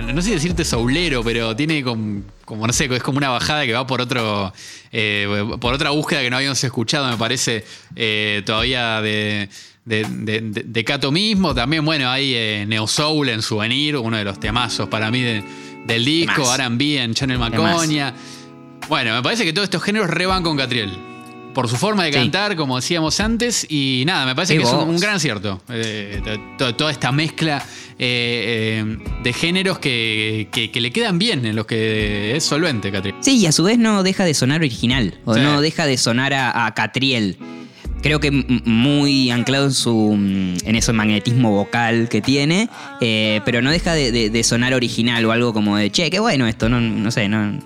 recontra, 0.00 0.12
no 0.14 0.22
sé 0.22 0.30
decirte 0.30 0.64
soulero, 0.64 1.22
pero 1.22 1.54
tiene 1.56 1.82
como, 1.82 2.22
como, 2.44 2.66
no 2.66 2.72
sé, 2.72 2.86
es 2.94 3.02
como 3.02 3.18
una 3.18 3.28
bajada 3.30 3.64
que 3.66 3.72
va 3.72 3.86
por 3.86 4.00
otro, 4.00 4.52
eh, 4.92 5.44
por 5.60 5.74
otra 5.74 5.90
búsqueda 5.90 6.20
que 6.22 6.30
no 6.30 6.36
habíamos 6.36 6.62
escuchado, 6.62 7.08
me 7.10 7.16
parece, 7.16 7.64
eh, 7.96 8.42
todavía 8.46 9.00
de, 9.02 9.48
de, 9.84 10.06
de- 10.08 10.40
de- 10.64 10.84
Cato 10.84 11.10
mismo. 11.12 11.54
También, 11.54 11.84
bueno, 11.84 12.10
hay 12.10 12.32
eh, 12.34 12.64
Neo 12.66 12.86
Soul 12.86 13.28
en 13.28 13.42
Souvenir, 13.42 13.96
uno 13.96 14.16
de 14.16 14.24
los 14.24 14.38
temazos 14.40 14.88
para 14.88 15.10
mí 15.10 15.20
de- 15.20 15.44
del 15.86 16.04
disco. 16.04 16.42
R&B 16.54 17.02
en 17.02 17.12
Channel 17.14 17.38
Maconia. 17.38 18.14
Bueno, 18.88 19.14
me 19.14 19.22
parece 19.22 19.44
que 19.44 19.52
todos 19.52 19.64
estos 19.66 19.82
géneros 19.82 20.08
reban 20.10 20.42
con 20.42 20.56
Catriel. 20.56 20.90
Por 21.54 21.68
su 21.68 21.76
forma 21.76 22.04
de 22.04 22.12
Sí. 22.12 22.18
cantar, 22.18 22.56
como 22.56 22.76
decíamos 22.76 23.18
antes, 23.20 23.64
y 23.70 24.02
nada, 24.06 24.26
me 24.26 24.34
parece 24.34 24.56
que 24.56 24.62
es 24.64 24.68
un, 24.72 24.98
gran 24.98 25.14
acierto. 25.16 25.62
Eh, 25.70 26.20
to- 26.24 26.66
to- 26.66 26.74
toda 26.74 26.90
esta 26.90 27.12
mezcla 27.12 27.64
eh, 27.96 28.82
eh, 28.84 28.98
de 29.22 29.32
géneros 29.32 29.78
que, 29.78 30.48
que- 30.52 30.72
que 30.72 30.80
le 30.80 30.90
quedan 30.90 31.16
bien, 31.18 31.46
en 31.46 31.54
los 31.54 31.64
que 31.66 32.34
es 32.36 32.42
solvente, 32.42 32.90
Catriel. 32.90 33.14
Sí, 33.20 33.38
y 33.38 33.46
a 33.46 33.52
su 33.52 33.62
vez 33.62 33.78
no 33.78 34.02
deja 34.02 34.24
de 34.24 34.34
sonar 34.34 34.60
original. 34.60 35.14
O 35.24 35.34
Sí. 35.34 35.40
no 35.40 35.60
deja 35.60 35.86
de 35.86 35.96
sonar 35.96 36.34
a, 36.34 36.66
a 36.66 36.74
Catriel. 36.74 37.36
Creo 38.02 38.18
que 38.20 38.30
muy 38.32 39.30
anclado 39.30 39.66
en 39.66 39.72
su 39.72 39.94
mm, 40.18 40.66
en 40.68 40.74
ese 40.76 40.92
magnetismo 40.92 41.52
vocal 41.52 42.08
que 42.10 42.20
tiene, 42.20 42.68
eh, 43.00 43.40
pero 43.44 43.62
no 43.62 43.70
deja 43.70 43.94
de, 43.94 44.10
de- 44.12 44.28
de 44.28 44.42
sonar 44.42 44.74
original 44.74 45.24
o 45.24 45.30
algo 45.32 45.52
como 45.54 45.76
de, 45.76 45.90
che, 45.92 46.10
qué 46.10 46.18
bueno 46.18 46.46
esto, 46.48 46.68
no, 46.68 46.80
no 46.80 47.10
sé, 47.12 47.28
no, 47.28 47.58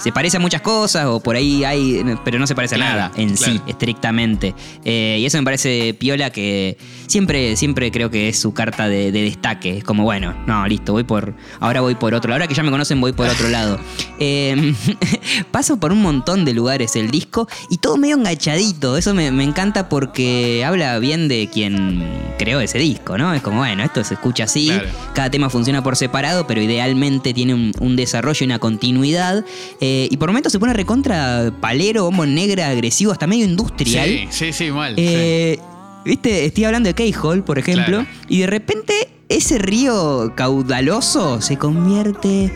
se 0.00 0.12
parece 0.12 0.36
a 0.36 0.40
muchas 0.40 0.60
cosas 0.62 1.06
o 1.06 1.20
por 1.20 1.36
ahí 1.36 1.64
hay, 1.64 2.02
pero 2.24 2.38
no 2.38 2.46
se 2.46 2.54
parece 2.54 2.76
Claro, 2.76 2.90
a 2.90 2.94
nada 2.94 3.12
en 3.16 3.34
claro. 3.36 3.52
sí, 3.52 3.60
estrictamente. 3.66 4.54
Eh, 4.84 5.18
y 5.20 5.26
eso 5.26 5.38
me 5.38 5.44
parece 5.44 5.94
piola 5.94 6.30
que 6.30 6.76
siempre, 7.06 7.56
siempre 7.56 7.90
creo 7.90 8.10
que 8.10 8.28
es 8.28 8.38
su 8.38 8.52
carta 8.52 8.88
de, 8.88 9.12
de 9.12 9.22
destaque. 9.22 9.78
Es 9.78 9.84
como, 9.84 10.04
bueno, 10.04 10.34
no, 10.46 10.66
listo, 10.66 10.92
voy 10.92 11.04
por. 11.04 11.34
Ahora 11.60 11.80
voy 11.80 11.94
por 11.94 12.14
otro. 12.14 12.32
Ahora 12.32 12.46
que 12.46 12.54
ya 12.54 12.62
me 12.62 12.70
conocen, 12.70 13.00
voy 13.00 13.12
por 13.12 13.28
otro 13.28 13.48
lado. 13.48 13.78
Eh, 14.22 14.74
paso 15.50 15.80
por 15.80 15.92
un 15.92 16.02
montón 16.02 16.44
de 16.44 16.52
lugares 16.52 16.94
el 16.94 17.10
disco 17.10 17.48
y 17.70 17.78
todo 17.78 17.96
medio 17.96 18.16
enganchadito. 18.16 18.98
Eso 18.98 19.14
me, 19.14 19.30
me 19.30 19.44
encanta 19.44 19.88
porque 19.88 20.62
habla 20.62 20.98
bien 20.98 21.26
de 21.26 21.48
quien 21.50 22.06
creó 22.38 22.60
ese 22.60 22.76
disco, 22.78 23.16
¿no? 23.16 23.32
Es 23.32 23.40
como, 23.40 23.60
bueno, 23.60 23.82
esto 23.82 24.04
se 24.04 24.14
escucha 24.14 24.44
así. 24.44 24.66
Claro. 24.66 24.88
Cada 25.14 25.30
tema 25.30 25.48
funciona 25.48 25.82
por 25.82 25.96
separado, 25.96 26.46
pero 26.46 26.60
idealmente 26.60 27.32
tiene 27.32 27.54
un, 27.54 27.72
un 27.80 27.96
desarrollo 27.96 28.40
y 28.42 28.44
una 28.44 28.58
continuidad. 28.58 29.42
Eh, 29.80 30.08
y 30.10 30.16
por 30.16 30.28
momentos 30.28 30.52
se 30.52 30.58
pone 30.58 30.72
recontra 30.72 31.52
palero, 31.60 32.04
bombo 32.04 32.26
negra, 32.26 32.68
agresivo, 32.68 33.12
hasta 33.12 33.26
medio 33.26 33.44
industrial. 33.44 34.08
Sí, 34.08 34.28
sí, 34.30 34.52
sí, 34.52 34.70
mal. 34.70 34.94
sí. 34.96 35.02
Eh, 35.06 35.58
Viste, 36.02 36.46
estoy 36.46 36.64
hablando 36.64 36.90
de 36.90 36.94
K-Hole, 36.94 37.42
por 37.42 37.58
ejemplo, 37.58 37.98
Claro. 37.98 38.06
y 38.26 38.38
de 38.38 38.46
repente 38.46 38.94
ese 39.28 39.58
río 39.58 40.32
caudaloso 40.34 41.42
se 41.42 41.58
convierte 41.58 42.50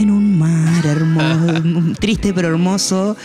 en 0.00 0.10
un 0.10 0.36
mar 0.36 0.84
hermoso, 0.84 1.62
triste 2.00 2.32
pero 2.34 2.48
hermoso, 2.48 3.16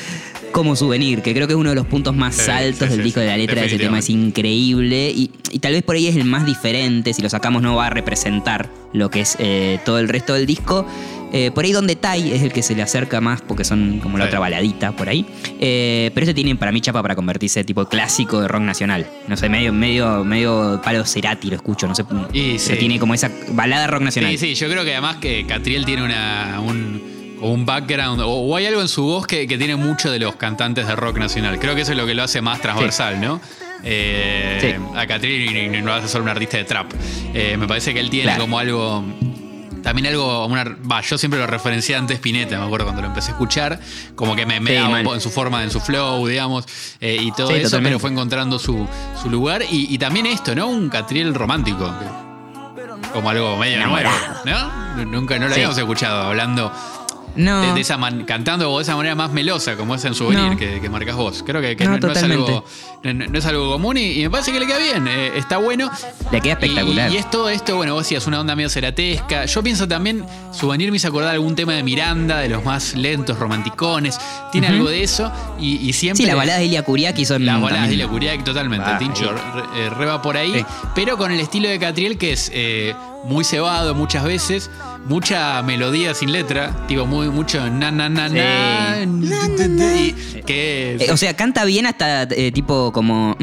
como 0.52 0.76
souvenir, 0.76 1.24
que 1.24 1.34
creo 1.34 1.48
que 1.48 1.54
es 1.54 1.60
uno 1.60 1.70
de 1.72 1.76
los 1.76 1.88
puntos 1.88 2.16
más 2.16 2.36
Sí, 2.36 2.52
altos 2.52 2.88
sí, 2.90 2.96
del 2.96 3.04
disco 3.04 3.20
sí, 3.20 3.26
de 3.26 3.32
la 3.32 3.38
letra 3.38 3.62
de 3.62 3.68
ese 3.68 3.78
tema. 3.80 3.98
Es 4.00 4.10
increíble 4.12 5.10
y, 5.10 5.32
y 5.52 5.58
tal 5.60 5.74
vez 5.74 5.82
por 5.84 5.96
ahí 5.96 6.06
es 6.08 6.16
el 6.16 6.24
más 6.26 6.46
diferente. 6.46 7.14
Si 7.14 7.22
lo 7.24 7.30
sacamos, 7.30 7.62
no 7.64 7.76
va 7.76 7.88
a 7.88 7.90
representar 7.90 8.70
lo 8.94 9.10
que 9.10 9.22
es 9.22 9.36
eh, 9.40 9.80
todo 9.86 9.98
el 10.00 10.08
resto 10.08 10.34
del 10.36 10.46
disco. 10.46 10.86
Eh, 11.34 11.52
por 11.54 11.66
ahí 11.66 11.72
donde 11.74 11.96
Tai 11.96 12.32
es 12.32 12.42
el 12.42 12.54
que 12.54 12.64
se 12.64 12.74
le 12.76 12.82
acerca 12.82 13.20
más 13.22 13.42
porque 13.42 13.64
son 13.66 14.00
como 14.00 14.18
la 14.18 14.26
Sí. 14.26 14.28
otra 14.30 14.40
baladita 14.40 14.92
por 14.94 15.10
ahí. 15.10 15.26
Eh, 15.60 16.10
pero 16.14 16.24
este 16.24 16.34
tiene 16.34 16.56
para 16.56 16.72
mí 16.72 16.80
chapa 16.82 17.02
para 17.02 17.16
convertirse 17.16 17.64
tipo 17.64 17.86
clásico 17.86 18.40
de 18.42 18.48
rock 18.48 18.62
nacional. 18.62 19.06
No 19.28 19.36
sé, 19.36 19.50
medio, 19.50 19.74
medio, 19.74 20.24
medio 20.24 20.80
palo 20.84 21.06
Cerati 21.06 21.50
lo 21.50 21.56
escucho, 21.58 21.88
no 21.88 21.96
sé. 21.96 22.04
Y 22.34 22.58
sí. 22.60 22.76
tiene 22.78 22.98
como 23.00 23.14
esa 23.14 23.30
balada 23.50 23.88
rock 23.88 24.04
nacional. 24.04 24.32
Sí, 24.32 24.38
sí, 24.38 24.56
yo 24.56 24.70
creo 24.70 24.84
que 24.86 24.94
además 24.94 25.18
que 25.18 25.46
Catriel 25.46 25.86
tiene 25.86 26.04
una, 26.04 26.60
un, 26.62 27.38
o 27.42 27.52
un 27.52 27.66
background, 27.66 28.22
o, 28.22 28.28
o 28.30 28.56
hay 28.56 28.66
algo 28.66 28.82
en 28.82 28.88
su 28.88 29.04
voz 29.04 29.28
que, 29.28 29.48
que 29.48 29.58
tiene 29.58 29.76
mucho 29.76 30.10
de 30.12 30.20
los 30.20 30.36
cantantes 30.38 30.88
de 30.88 30.96
rock 30.96 31.18
nacional. 31.20 31.60
Creo 31.60 31.76
que 31.76 31.82
eso 31.82 31.92
es 31.92 31.98
lo 31.98 32.06
que 32.06 32.14
lo 32.16 32.24
hace 32.24 32.42
más 32.42 32.62
transversal, 32.62 33.20
¿no? 33.20 33.42
Eh, 33.84 34.58
Sí. 34.62 34.68
A 34.96 35.28
y 35.28 35.82
no 35.82 35.94
hace 35.94 36.08
solo 36.08 36.24
un 36.24 36.30
artista 36.30 36.58
de 36.58 36.64
trap. 36.64 36.92
Eh, 37.34 37.56
me 37.58 37.68
parece 37.68 37.94
que 37.94 38.00
él 38.00 38.10
tiene 38.10 38.26
Claro. 38.26 38.42
como 38.42 38.60
algo. 38.60 39.04
También 39.84 40.08
algo, 40.08 40.46
una, 40.48 40.64
va, 40.64 41.02
yo 41.02 41.18
siempre 41.18 41.40
lo 41.40 41.48
referencié 41.48 41.96
antes 41.96 42.16
Spinetta, 42.18 42.60
me 42.60 42.66
acuerdo 42.66 42.86
cuando 42.86 43.02
lo 43.02 43.08
empecé 43.08 43.30
a 43.30 43.34
escuchar, 43.34 43.80
como 44.16 44.36
que 44.36 44.46
me, 44.46 44.60
me 44.60 44.72
Sí, 44.72 44.78
un 44.78 45.14
en 45.14 45.22
su 45.22 45.30
forma, 45.30 45.64
en 45.64 45.72
su 45.72 45.80
flow, 45.80 46.28
digamos, 46.28 46.66
eh, 47.00 47.18
y 47.22 47.32
todo 47.32 47.48
Sí, 47.50 47.54
eso, 47.56 47.64
totalmente. 47.64 47.90
pero 47.90 48.00
fue 48.00 48.10
encontrando 48.12 48.60
su, 48.60 48.88
su 49.22 49.30
lugar. 49.30 49.64
Y, 49.70 49.94
y 49.94 49.98
también 49.98 50.26
esto, 50.26 50.54
¿no? 50.56 50.68
Un 50.68 50.90
Catriel 50.90 51.34
romántico. 51.34 51.94
Como 53.14 53.30
algo 53.30 53.58
medio 53.58 53.86
nuevo, 53.88 54.10
¿no? 54.46 55.06
Nunca 55.06 55.36
no 55.40 55.46
lo 55.48 55.54
Sí. 55.54 55.60
habíamos 55.62 55.78
escuchado 55.78 56.24
hablando 56.24 56.72
No. 57.38 57.62
de, 57.62 57.74
de 57.74 57.82
esa 57.82 57.98
man- 57.98 58.26
cantando 58.26 58.76
de 58.78 58.84
esa 58.84 58.96
manera 58.96 59.16
más 59.16 59.32
melosa, 59.32 59.76
como 59.78 59.96
es 59.96 60.04
en 60.06 60.14
Souvenir, 60.14 60.52
No. 60.52 60.58
que, 60.58 60.82
que 60.82 60.90
marcas 60.90 61.16
vos. 61.16 61.44
Creo 61.46 61.62
que, 61.62 61.76
que 61.78 61.86
No, 61.86 61.92
no, 61.98 62.08
no 62.08 62.12
es 62.14 62.24
algo, 62.24 62.66
no, 63.04 63.14
no 63.14 63.38
es 63.40 63.46
algo 63.46 63.72
común 63.72 63.98
y, 63.98 64.12
y 64.20 64.24
me 64.24 64.30
parece 64.30 64.52
que 64.52 64.60
le 64.60 64.66
queda 64.68 64.80
bien. 64.80 65.08
eh, 65.08 65.32
está 65.38 65.58
bueno. 65.58 65.90
Le 66.32 66.42
queda 66.42 66.54
espectacular. 66.54 67.12
Y, 67.12 67.16
y 67.16 67.18
es 67.18 67.30
todo 67.30 67.50
esto, 67.50 67.76
bueno, 67.76 67.94
vos 67.94 68.04
decías, 68.04 68.26
una 68.28 68.40
onda 68.42 68.56
medio 68.56 68.70
ceratesca. 68.70 69.46
Yo 69.46 69.64
pienso 69.64 69.88
también, 69.88 70.26
Souvenir 70.52 70.90
me 70.92 70.98
hizo 70.98 71.08
acordar 71.08 71.32
algún 71.34 71.56
tema 71.56 71.74
de 71.74 71.84
Miranda, 71.84 72.40
de 72.40 72.50
los 72.50 72.64
más 72.66 72.96
lentos, 72.96 73.38
romanticones. 73.40 74.20
Tiene 74.52 74.68
algo 74.68 74.90
de 74.90 75.04
eso 75.04 75.32
y, 75.60 75.78
y 75.88 75.94
siempre. 75.94 76.24
Sí, 76.24 76.28
las 76.28 76.36
baladas 76.36 76.60
de 76.60 76.66
Ilya 76.66 76.84
Kuriaki 76.84 77.26
son. 77.26 77.46
Las 77.46 77.56
baladas 77.62 77.72
de 77.90 77.98
también- 77.98 78.00
Ilya 78.00 78.08
Kuriak, 78.10 78.44
totalmente. 78.44 78.86
Ah, 78.90 78.98
Tincho 78.98 79.32
re, 79.32 79.40
eh, 79.86 79.90
re 79.90 80.06
va 80.06 80.22
por 80.22 80.38
ahí. 80.38 80.54
Sí. 80.54 80.66
Pero 80.96 81.18
con 81.18 81.32
el 81.32 81.40
estilo 81.40 81.70
de 81.70 81.78
Catriel, 81.80 82.18
que 82.18 82.34
es 82.34 82.50
eh, 82.54 82.96
muy 83.26 83.44
cebado 83.44 83.94
muchas 83.94 84.24
veces. 84.24 84.70
Mucha 85.08 85.62
melodía 85.64 86.14
sin 86.14 86.32
letra. 86.32 86.76
Tipo, 86.88 87.06
muy, 87.06 87.30
mucho 87.30 87.70
na 87.70 87.92
na 87.92 88.10
na 88.10 88.28
Sí. 88.30 88.36
na. 88.36 88.98
que 90.46 90.96
es- 90.96 91.02
Eh, 91.02 91.12
o 91.12 91.18
sea, 91.18 91.36
canta 91.36 91.66
bien 91.66 91.86
hasta 91.86 92.24
eh, 92.24 92.52
tipo 92.52 92.92
como. 92.92 93.38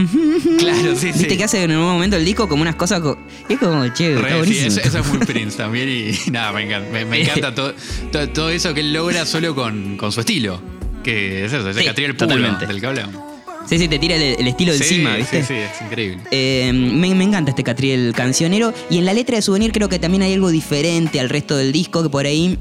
Claro, 0.59 0.95
sí, 0.97 1.07
Viste 1.09 1.31
sí. 1.31 1.37
que 1.37 1.45
hace 1.45 1.63
en 1.65 1.73
un 1.77 1.83
momento 1.85 2.17
el 2.17 2.25
disco 2.25 2.49
como 2.49 2.63
unas 2.63 2.77
cosas. 2.77 3.01
co- 3.01 3.19
Es 3.49 3.59
como, 3.59 3.87
che, 3.95 4.15
Re, 4.15 4.17
está 4.17 4.29
sí, 4.31 4.37
buenísimo. 4.39 4.67
eso, 4.69 4.81
eso 4.81 4.99
es 4.99 5.07
muy 5.07 5.19
Prince 5.19 5.57
también 5.57 5.89
y, 5.89 6.13
nada, 6.31 6.53
me 6.53 6.63
encanta, 6.65 6.91
me, 6.93 7.05
me 7.05 7.23
encanta 7.23 7.55
todo, 7.55 7.75
todo, 8.13 8.29
todo 8.31 8.51
eso 8.51 8.73
que 8.75 8.81
él 8.81 8.93
logra 8.93 9.25
solo 9.27 9.55
con, 9.55 9.97
con 9.97 10.13
su 10.13 10.21
estilo. 10.21 10.61
Que 11.03 11.45
es 11.45 11.53
eso, 11.53 11.69
ese 11.69 11.81
Sí, 11.81 11.87
Catriel 11.87 12.15
puro 12.17 12.29
totalmente. 12.29 12.67
del 12.67 12.81
que 12.81 12.87
hablamos. 12.87 13.23
Sí, 13.67 13.79
sí, 13.79 13.89
te 13.89 13.99
tira 13.99 14.17
el, 14.17 14.23
el 14.23 14.47
estilo 14.49 14.73
Sí, 14.75 14.83
encima, 14.83 15.17
¿viste? 15.17 15.41
Sí, 15.41 15.49
sí, 15.49 15.55
es 15.55 15.83
increíble. 15.83 16.23
Eh, 16.31 16.71
me, 16.73 17.15
me 17.15 17.25
encanta 17.25 17.51
este 17.51 17.65
Catriel 17.65 18.13
cancionero. 18.15 18.73
Y 18.91 18.99
en 18.99 19.05
la 19.05 19.13
letra 19.15 19.37
de 19.37 19.43
Souvenir 19.43 19.73
creo 19.73 19.89
que 19.89 19.99
también 19.99 20.23
hay 20.23 20.35
algo 20.35 20.51
diferente 20.51 21.19
al 21.21 21.29
resto 21.31 21.57
del 21.57 21.73
disco 21.73 22.03
que 22.03 22.11
por 22.11 22.27
ahí. 22.27 22.59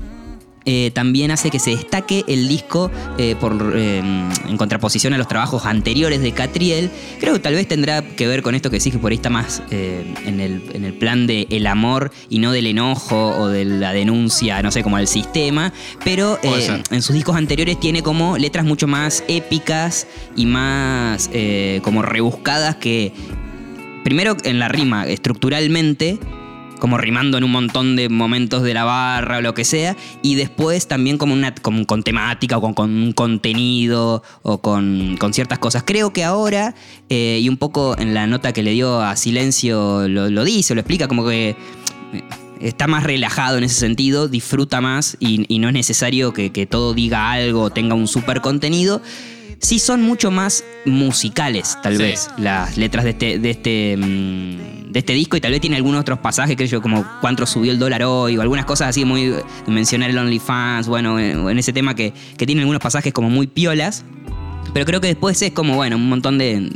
Eh, 0.66 0.92
también 0.94 1.32
hace 1.32 1.50
que 1.50 1.60
se 1.60 1.72
destaque 1.72 2.24
el 2.28 2.48
disco 2.48 2.92
eh, 3.18 3.36
por, 3.40 3.74
eh, 3.76 4.00
en 4.00 4.58
contraposición 4.58 5.14
a 5.14 5.18
los 5.18 5.28
trabajos 5.28 5.66
anteriores 5.66 6.22
de 6.22 6.32
Catriel. 6.32 6.90
Creo 7.20 7.34
que 7.34 7.40
tal 7.40 7.56
vez 7.56 7.68
tendrá 7.68 8.02
que 8.02 8.28
ver 8.28 8.42
con 8.42 8.56
esto 8.56 8.70
que 8.70 8.80
sí 8.80 8.92
que 8.92 8.98
por 8.98 9.12
ahí 9.12 9.18
está 9.18 9.30
más 9.30 9.62
eh, 9.72 10.06
en, 10.26 10.40
el, 10.40 10.64
en 10.74 10.86
el 10.86 10.94
plan 10.94 11.28
de 11.28 11.48
el 11.50 11.68
amor 11.68 12.12
y 12.30 12.40
no 12.40 12.52
del 12.52 12.68
enojo 12.68 13.36
o 13.38 13.48
de 13.48 13.66
la 13.66 13.94
denuncia, 13.94 14.62
no 14.62 14.72
sé, 14.72 14.84
como 14.84 14.98
al 14.98 15.08
sistema. 15.08 15.74
Pero 16.04 16.40
en 16.44 17.02
sus 17.02 17.16
discos 17.16 17.36
anteriores 17.36 17.80
tiene 17.80 18.02
como 18.02 18.38
letras 18.38 18.66
mucho 18.66 18.88
más 18.88 19.24
épicas 19.28 20.08
y 20.36 20.46
más 20.46 21.30
como 21.82 22.02
rebuscadas 22.02 22.76
que 22.78 23.14
primero 24.04 24.36
en 24.44 24.60
la 24.60 24.68
rima, 24.68 25.08
estructuralmente, 25.08 26.20
como 26.80 26.98
rimando 26.98 27.38
en 27.38 27.44
un 27.44 27.52
montón 27.52 27.96
de 27.96 28.10
momentos 28.10 28.64
de 28.64 28.74
la 28.74 28.84
barra 28.84 29.38
o 29.38 29.42
lo 29.42 29.54
que 29.54 29.66
sea, 29.66 29.96
y 30.22 30.36
después 30.36 30.88
también 30.88 31.18
como, 31.18 31.34
una, 31.34 31.54
con 31.56 32.04
temática 32.04 32.58
o 32.58 32.76
con, 32.76 32.90
un 32.92 33.12
contenido 33.14 34.24
o 34.42 34.62
con, 34.62 35.18
con 35.20 35.34
ciertas 35.34 35.60
cosas. 35.60 35.84
Creo 35.86 36.14
que 36.14 36.24
ahora, 36.24 36.76
eh, 37.10 37.40
y 37.42 37.50
un 37.50 37.58
poco 37.58 37.98
en 37.98 38.14
la 38.14 38.28
nota 38.28 38.54
que 38.54 38.64
le 38.64 38.72
dio 38.72 39.02
a 39.02 39.16
Silencio 39.16 40.08
lo, 40.08 40.30
lo 40.30 40.44
dice, 40.44 40.76
lo 40.76 40.82
explica 40.82 41.08
como 41.08 41.26
que 41.26 41.50
eh, 41.50 41.56
está 42.60 42.88
más 42.88 43.04
relajado 43.04 43.58
en 43.58 43.64
ese 43.64 43.76
sentido, 43.76 44.28
disfruta 44.28 44.82
más 44.82 45.18
y, 45.20 45.46
y 45.54 45.60
no 45.60 45.68
es 45.68 45.74
necesario 45.74 46.34
que, 46.34 46.52
que 46.52 46.66
todo 46.66 46.94
diga 46.94 47.32
algo 47.32 47.64
o 47.64 47.70
tenga 47.70 47.96
un 47.96 48.08
super 48.08 48.42
contenido. 48.42 49.02
Sí 49.64 49.80
son 49.80 50.02
mucho 50.02 50.30
más 50.30 50.64
musicales, 50.86 51.78
tal 51.82 51.96
Sí. 51.96 52.04
vez, 52.04 52.30
las 52.38 52.78
letras 52.78 53.06
de 53.06 53.12
este, 53.12 53.40
de 53.40 53.50
este, 53.50 53.96
mm, 53.98 54.92
de 54.92 55.00
este 55.00 55.14
disco 55.14 55.38
y 55.38 55.42
tal 55.42 55.52
vez 55.52 55.62
tiene 55.62 55.78
algunos 55.78 56.02
otros 56.02 56.20
pasajes, 56.20 56.58
que 56.58 56.68
yo, 56.68 56.82
como 56.82 57.06
cuánto 57.22 57.46
subió 57.46 57.72
el 57.72 57.80
dólar 57.80 58.04
hoy 58.04 58.38
o 58.38 58.42
algunas 58.42 58.66
cosas 58.66 58.90
así 58.90 59.06
muy... 59.06 59.34
Mencionar 59.66 60.10
el 60.10 60.18
OnlyFans, 60.18 60.88
bueno, 60.88 61.18
eh, 61.18 61.32
en 61.32 61.58
ese 61.58 61.72
tema 61.72 61.96
que, 61.96 62.14
que 62.38 62.46
tiene 62.46 62.62
algunos 62.62 62.82
pasajes 62.82 63.14
como 63.14 63.30
muy 63.30 63.48
piolas. 63.48 64.04
Pero 64.74 64.86
creo 64.86 65.00
que 65.02 65.08
después 65.08 65.42
es 65.42 65.52
como, 65.52 65.76
bueno, 65.76 65.96
un 65.98 66.10
montón 66.10 66.38
de, 66.38 66.70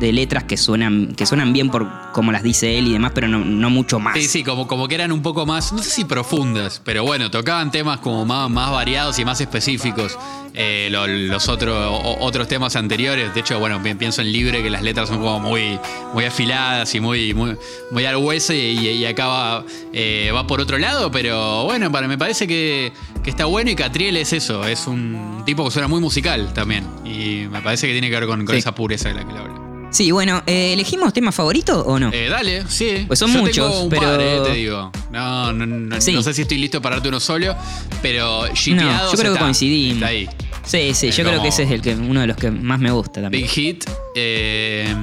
de 0.00 0.12
letras 0.12 0.44
que 0.44 0.56
suenan, 0.56 1.08
que 1.14 1.26
suenan 1.26 1.52
bien 1.52 1.68
por 1.70 1.86
como 2.12 2.32
las 2.32 2.42
dice 2.42 2.78
él 2.78 2.88
y 2.88 2.92
demás, 2.92 3.12
pero 3.14 3.28
no, 3.28 3.38
no 3.44 3.70
mucho 3.70 4.00
más. 4.00 4.14
Sí, 4.16 4.24
sí, 4.24 4.42
como, 4.44 4.66
como 4.66 4.88
que 4.88 4.94
eran 4.96 5.12
un 5.12 5.22
poco 5.22 5.44
más, 5.46 5.72
no 5.72 5.82
sé 5.82 5.90
si 5.90 6.04
profundas, 6.04 6.80
pero 6.84 7.04
bueno, 7.04 7.30
tocaban 7.30 7.70
temas 7.70 8.00
como 8.00 8.24
más, 8.24 8.50
más 8.50 8.70
variados 8.72 9.18
y 9.18 9.24
más 9.24 9.40
específicos. 9.40 10.18
Eh, 10.54 10.88
lo- 10.90 11.06
los 11.06 11.48
otros 11.48 11.76
otros 12.20 12.48
temas 12.48 12.74
anteriores, 12.74 13.32
de 13.34 13.40
hecho, 13.40 13.60
bueno, 13.60 13.80
pi- 13.80 13.94
pienso 13.94 14.22
en 14.22 14.32
Libre, 14.32 14.62
que 14.62 14.70
las 14.70 14.82
letras 14.82 15.08
son 15.08 15.18
como 15.18 15.38
muy, 15.38 15.78
muy 16.14 16.24
afiladas 16.24 16.92
y 16.96 17.00
muy, 17.00 17.32
muy, 17.34 17.56
muy 17.92 18.04
al 18.06 18.16
hueso 18.16 18.52
y, 18.54 18.56
y- 18.58 19.04
acá 19.06 19.26
va, 19.28 19.64
eh, 19.92 20.32
va 20.34 20.46
por 20.46 20.60
otro 20.60 20.78
lado, 20.78 21.12
pero 21.12 21.64
bueno, 21.64 21.92
para, 21.92 22.08
me 22.08 22.18
parece 22.18 22.48
que, 22.48 22.92
que 23.28 23.30
está 23.32 23.44
bueno 23.44 23.70
y 23.70 23.74
Catriel 23.74 24.16
es 24.16 24.32
eso, 24.32 24.64
es 24.64 24.86
un 24.86 25.42
tipo 25.44 25.62
que 25.62 25.70
suena 25.70 25.86
muy 25.86 26.00
musical 26.00 26.50
también 26.54 26.86
y 27.04 27.46
me 27.50 27.60
parece 27.60 27.86
que 27.86 27.92
tiene 27.92 28.08
que 28.08 28.14
ver 28.18 28.26
con, 28.26 28.46
con 28.46 28.54
Sí. 28.54 28.60
esa 28.60 28.74
pureza 28.74 29.10
de 29.10 29.16
la 29.16 29.26
que 29.26 29.32
le 29.34 29.38
hablo. 29.38 29.88
Sí, 29.90 30.10
bueno, 30.12 30.42
eh, 30.46 30.72
¿elegimos 30.72 31.12
tema 31.12 31.30
favorito 31.30 31.80
o 31.82 31.98
no? 31.98 32.10
Eh, 32.10 32.28
dale, 32.30 32.64
sí. 32.68 33.04
Pues 33.06 33.18
son 33.18 33.30
Yo 33.32 33.40
muchos, 33.40 33.68
tengo 33.70 33.82
un 33.82 33.90
pero- 33.90 34.02
par, 34.02 34.20
eh, 34.22 34.40
te 34.44 34.52
digo. 34.54 34.90
No, 35.12 35.52
no, 35.52 35.66
no, 35.66 36.00
Sí. 36.00 36.12
no 36.12 36.22
sé 36.22 36.32
si 36.32 36.42
estoy 36.42 36.56
listo 36.56 36.80
para 36.80 36.96
darte 36.96 37.08
uno 37.10 37.20
solo, 37.20 37.54
pero 38.00 38.46
yo 38.54 38.74
creo 39.18 39.34
que 39.34 39.38
coincidimos. 39.38 39.96
Está 39.96 40.06
ahí. 40.06 40.26
Sí, 40.64 40.94
sí, 40.94 41.08
Es 41.08 41.16
yo 41.18 41.24
creo 41.24 41.42
que 41.42 41.48
ese 41.48 41.64
es 41.64 41.70
el 41.70 41.82
que, 41.82 41.94
uno 41.94 42.22
de 42.22 42.28
los 42.28 42.36
que 42.38 42.50
más 42.50 42.80
me 42.80 42.90
gusta 42.90 43.20
también. 43.20 43.42
Big 43.44 43.50
hit. 43.50 43.84
eh, 44.14 44.94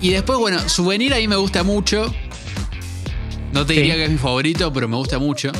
y 0.00 0.10
después, 0.10 0.38
bueno, 0.38 0.60
Souvenir 0.68 1.14
a 1.14 1.16
mí 1.18 1.26
me 1.26 1.36
gusta 1.36 1.64
mucho. 1.64 2.12
No 3.52 3.66
te 3.66 3.74
Sí. 3.74 3.80
diría 3.80 3.96
que 3.96 4.04
es 4.04 4.10
mi 4.10 4.18
favorito, 4.18 4.72
pero 4.72 4.86
me 4.86 4.96
gusta 4.96 5.18
mucho. 5.18 5.50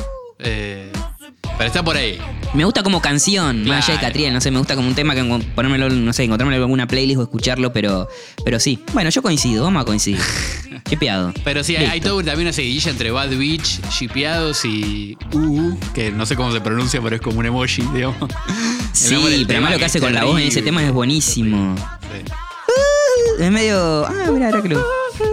Pero 1.57 1.67
está 1.67 1.83
por 1.83 1.95
ahí. 1.95 2.17
Me 2.53 2.65
gusta 2.65 2.83
como 2.83 3.01
canción, 3.01 3.63
más 3.65 3.85
allá 3.85 3.93
de 3.93 3.99
Claro. 3.99 4.07
Catriel, 4.13 4.33
no 4.33 4.41
sé, 4.41 4.51
me 4.51 4.59
gusta 4.59 4.75
como 4.75 4.87
un 4.87 4.93
tema 4.95 5.13
que 5.15 5.21
en- 5.21 5.41
ponérmelo, 5.55 5.89
no 5.89 6.13
sé, 6.13 6.23
encontrármelo 6.23 6.57
en 6.57 6.61
alguna 6.63 6.87
playlist 6.87 7.19
o 7.19 7.23
escucharlo, 7.23 7.73
pero, 7.73 8.07
pero 8.45 8.59
sí. 8.59 8.79
Bueno, 8.93 9.09
yo 9.09 9.21
coincido, 9.23 9.63
vamos 9.63 9.81
a 9.81 9.85
coincidir. 9.85 10.19
Qué 10.89 10.95
piado. 10.97 11.33
Pero 11.43 11.63
sí, 11.63 11.75
hay, 11.75 11.85
hay 11.85 11.91
Listo. 11.99 12.09
todo 12.09 12.17
también 12.23 12.47
una 12.47 12.53
seguidilla 12.53 12.91
entre 12.91 13.09
Bad 13.11 13.29
Beach, 13.37 13.79
Shipeados 13.89 14.65
y 14.65 15.17
UU, 15.31 15.79
que 15.95 16.11
no 16.11 16.25
sé 16.27 16.35
cómo 16.35 16.51
se 16.51 16.61
pronuncia, 16.61 17.01
pero 17.01 17.15
es 17.15 17.21
como 17.21 17.39
un 17.39 17.45
emoji, 17.45 17.81
digamos. 17.93 18.17
El 18.29 18.87
Sí, 18.93 19.13
nombre 19.15 19.31
del 19.31 19.47
pero 19.47 19.57
tema 19.59 19.67
además 19.67 19.71
lo 19.73 19.79
que 19.79 19.85
hace 19.85 19.99
con 19.99 20.13
la 20.13 20.23
voz 20.25 20.39
en 20.39 20.47
ese 20.47 20.55
terrible. 20.61 20.65
tema 20.71 20.83
es 20.87 20.91
buenísimo. 20.93 21.75
Sí. 22.01 23.43
Es 23.43 23.51
medio. 23.51 24.05
Ah, 24.05 24.29
mira, 24.31 24.47
ahora 24.47 24.61
que 24.61 24.69
lo. 24.69 24.85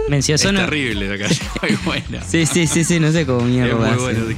Es 0.09 0.25
terrible 0.25 1.17
que 1.17 1.25
hace, 1.25 1.43
muy 1.61 1.77
bueno. 1.85 2.19
Sí, 2.27 2.45
sí, 2.47 2.65
sí, 2.65 2.83
sí, 2.83 2.99
no 2.99 3.11
sé 3.11 3.25
cómo 3.27 3.41
Es 3.41 3.45
mierda. 3.45 3.75
muy 3.75 3.87
hace. 3.89 3.97
bueno. 3.97 4.35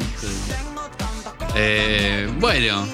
Eh, 1.55 2.27
bueno, 2.39 2.87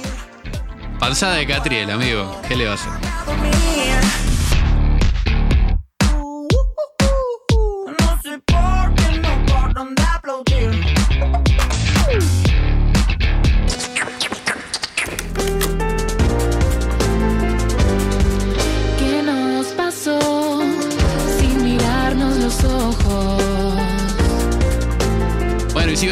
panzada 1.00 1.36
de 1.36 1.48
Catriel, 1.48 1.90
amigo. 1.90 2.40
¿Qué 2.48 2.56
le 2.56 2.66
va 2.66 2.72
a 2.72 2.76
hacer? 2.76 3.79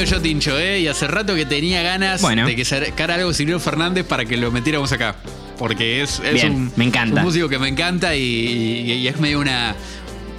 Yo, 0.07 0.21
Tincho, 0.21 0.57
¿eh? 0.57 0.79
Y 0.81 0.87
hace 0.87 1.07
rato 1.07 1.35
que 1.35 1.45
tenía 1.45 1.81
ganas 1.83 2.21
Bueno. 2.21 2.45
de 2.47 2.55
que 2.55 2.65
sacara 2.65 3.15
algo 3.15 3.33
Cirilo 3.33 3.59
Fernández 3.59 4.05
para 4.05 4.25
que 4.25 4.37
lo 4.37 4.51
metiéramos 4.51 4.91
acá. 4.91 5.15
Porque 5.57 6.01
es, 6.03 6.19
es 6.23 6.33
Bien, 6.33 6.53
un, 6.53 6.71
me 6.75 6.85
encanta. 6.85 7.19
un 7.21 7.25
músico 7.25 7.49
que 7.49 7.57
me 7.59 7.67
encanta 7.67 8.15
y, 8.15 8.21
y- 8.21 8.91
y 8.93 9.07
es 9.07 9.19
medio 9.19 9.39
una. 9.39 9.75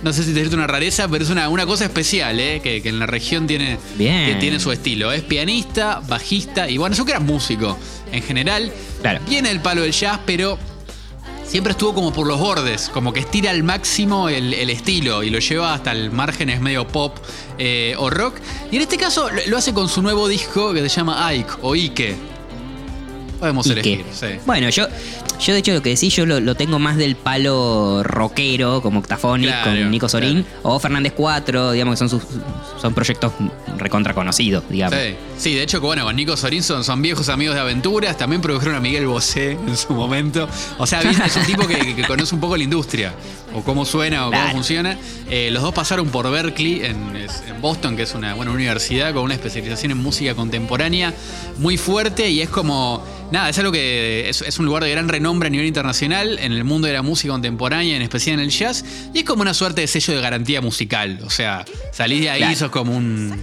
No 0.02 0.12
sé 0.12 0.22
si 0.22 0.32
decirte 0.32 0.54
una 0.54 0.68
rareza, 0.68 1.08
pero 1.08 1.24
es 1.24 1.30
una, 1.30 1.48
una 1.48 1.66
cosa 1.66 1.84
especial, 1.84 2.38
¿eh? 2.38 2.60
Que, 2.62 2.80
que 2.82 2.88
en 2.88 3.00
la 3.00 3.06
región 3.06 3.48
tiene, 3.48 3.78
Bien. 3.96 4.26
que 4.26 4.34
tiene 4.36 4.60
su 4.60 4.70
estilo. 4.70 5.10
Es 5.12 5.22
pianista, 5.22 6.00
bajista 6.06 6.70
y 6.70 6.78
bueno, 6.78 6.94
yo 6.94 7.04
que 7.04 7.10
era 7.10 7.20
músico 7.20 7.76
en 8.12 8.22
general. 8.22 8.72
Claro. 9.02 9.20
Viene 9.28 9.50
el 9.50 9.60
palo 9.60 9.82
del 9.82 9.90
jazz, 9.92 10.20
pero 10.24 10.56
siempre 11.48 11.72
estuvo 11.72 11.94
como 11.94 12.12
por 12.12 12.26
los 12.26 12.38
bordes, 12.38 12.90
como 12.90 13.12
que 13.12 13.20
estira 13.20 13.50
al 13.50 13.62
máximo 13.64 14.28
el, 14.28 14.52
estilo 14.70 15.22
y 15.22 15.30
lo 15.30 15.38
lleva 15.38 15.74
hasta 15.74 15.92
el 15.92 16.10
márgenes 16.10 16.60
medio 16.60 16.86
pop 16.86 17.16
eh, 17.56 17.94
o 17.98 18.10
rock. 18.10 18.36
Y 18.70 18.76
en 18.76 18.82
este 18.82 18.98
caso 18.98 19.28
lo 19.46 19.56
hace 19.56 19.72
con 19.72 19.88
su 19.88 20.02
nuevo 20.02 20.28
disco 20.28 20.72
que 20.72 20.82
se 20.82 20.88
llama 20.88 21.26
Ike 21.28 21.52
o 21.62 21.74
Ike. 21.74 22.27
Podemos 23.38 23.66
¿Y 23.66 23.72
elegir, 23.72 24.04
qué? 24.04 24.12
sí. 24.12 24.40
Bueno, 24.46 24.68
yo, 24.70 24.86
yo 25.40 25.52
de 25.52 25.58
hecho 25.60 25.72
lo 25.72 25.82
que 25.82 25.90
decís, 25.90 26.14
yo 26.14 26.26
lo, 26.26 26.40
lo 26.40 26.54
tengo 26.54 26.78
más 26.78 26.96
del 26.96 27.14
palo 27.16 28.02
rockero, 28.02 28.80
como 28.82 28.98
Octaphonic 29.00 29.48
Claro, 29.48 29.70
con 29.80 29.90
Nico 29.90 30.08
Sorín, 30.08 30.42
claro. 30.42 30.58
o 30.76 30.78
Fernández 30.80 31.12
4, 31.16 31.72
digamos 31.72 31.92
que 31.94 31.96
son 31.98 32.08
sus 32.08 32.22
son 32.80 32.94
proyectos 32.94 33.32
recontra 33.76 34.14
conocidos, 34.14 34.64
digamos. 34.68 34.98
Sí, 34.98 35.14
sí, 35.38 35.54
de 35.54 35.62
hecho, 35.62 35.80
bueno, 35.80 36.04
con 36.04 36.16
Nico 36.16 36.36
Sorín 36.36 36.62
son, 36.62 36.82
son 36.84 37.00
viejos 37.02 37.28
amigos 37.28 37.54
de 37.54 37.60
aventuras. 37.60 38.16
También 38.16 38.40
produjeron 38.42 38.74
a 38.76 38.80
Miguel 38.80 39.06
Bosé 39.06 39.52
en 39.66 39.76
su 39.76 39.92
momento. 39.94 40.48
O 40.78 40.86
sea, 40.86 41.00
es 41.00 41.36
un 41.36 41.44
tipo 41.44 41.66
que, 41.66 41.94
que 41.94 42.02
conoce 42.06 42.34
un 42.34 42.40
poco 42.40 42.56
la 42.56 42.64
industria, 42.64 43.12
o 43.54 43.62
cómo 43.62 43.84
suena, 43.84 44.26
o 44.26 44.30
Claro. 44.30 44.44
cómo 44.46 44.54
funciona. 44.58 44.96
Eh, 45.30 45.50
los 45.52 45.62
dos 45.62 45.72
pasaron 45.74 46.08
por 46.08 46.28
Berkeley, 46.30 46.84
en, 46.84 46.96
en 47.16 47.60
Boston, 47.60 47.96
que 47.96 48.02
es 48.02 48.14
una 48.14 48.34
buena 48.34 48.50
universidad 48.52 49.12
con 49.14 49.22
una 49.24 49.34
especialización 49.34 49.92
en 49.92 49.98
música 49.98 50.34
contemporánea 50.34 51.12
muy 51.58 51.76
fuerte. 51.76 52.30
Y 52.30 52.40
es 52.40 52.48
como, 52.48 53.02
nada, 53.30 53.48
es 53.48 53.58
algo 53.58 53.72
que 53.72 54.28
es, 54.28 54.42
es 54.42 54.58
un 54.58 54.66
lugar 54.66 54.82
de 54.84 54.90
gran 54.90 55.08
renombre 55.08 55.48
a 55.48 55.50
nivel 55.50 55.66
internacional 55.66 56.38
en 56.38 56.52
el 56.52 56.64
mundo 56.64 56.86
de 56.86 56.92
la 56.94 57.02
música 57.02 57.32
contemporánea, 57.32 57.96
en 57.96 58.02
especial 58.02 58.34
en 58.38 58.40
el 58.44 58.50
jazz. 58.50 58.84
Y 59.14 59.20
es 59.20 59.24
como 59.24 59.42
una 59.42 59.54
suerte 59.54 59.80
de 59.82 59.86
sello 59.86 60.14
de 60.14 60.20
garantía 60.20 60.60
musical. 60.60 61.20
O 61.24 61.30
sea, 61.30 61.64
salís 61.92 62.20
de 62.22 62.30
ahí, 62.30 62.40
Claro. 62.40 62.56
sos 62.56 62.70
como 62.70 62.96
un 62.96 63.42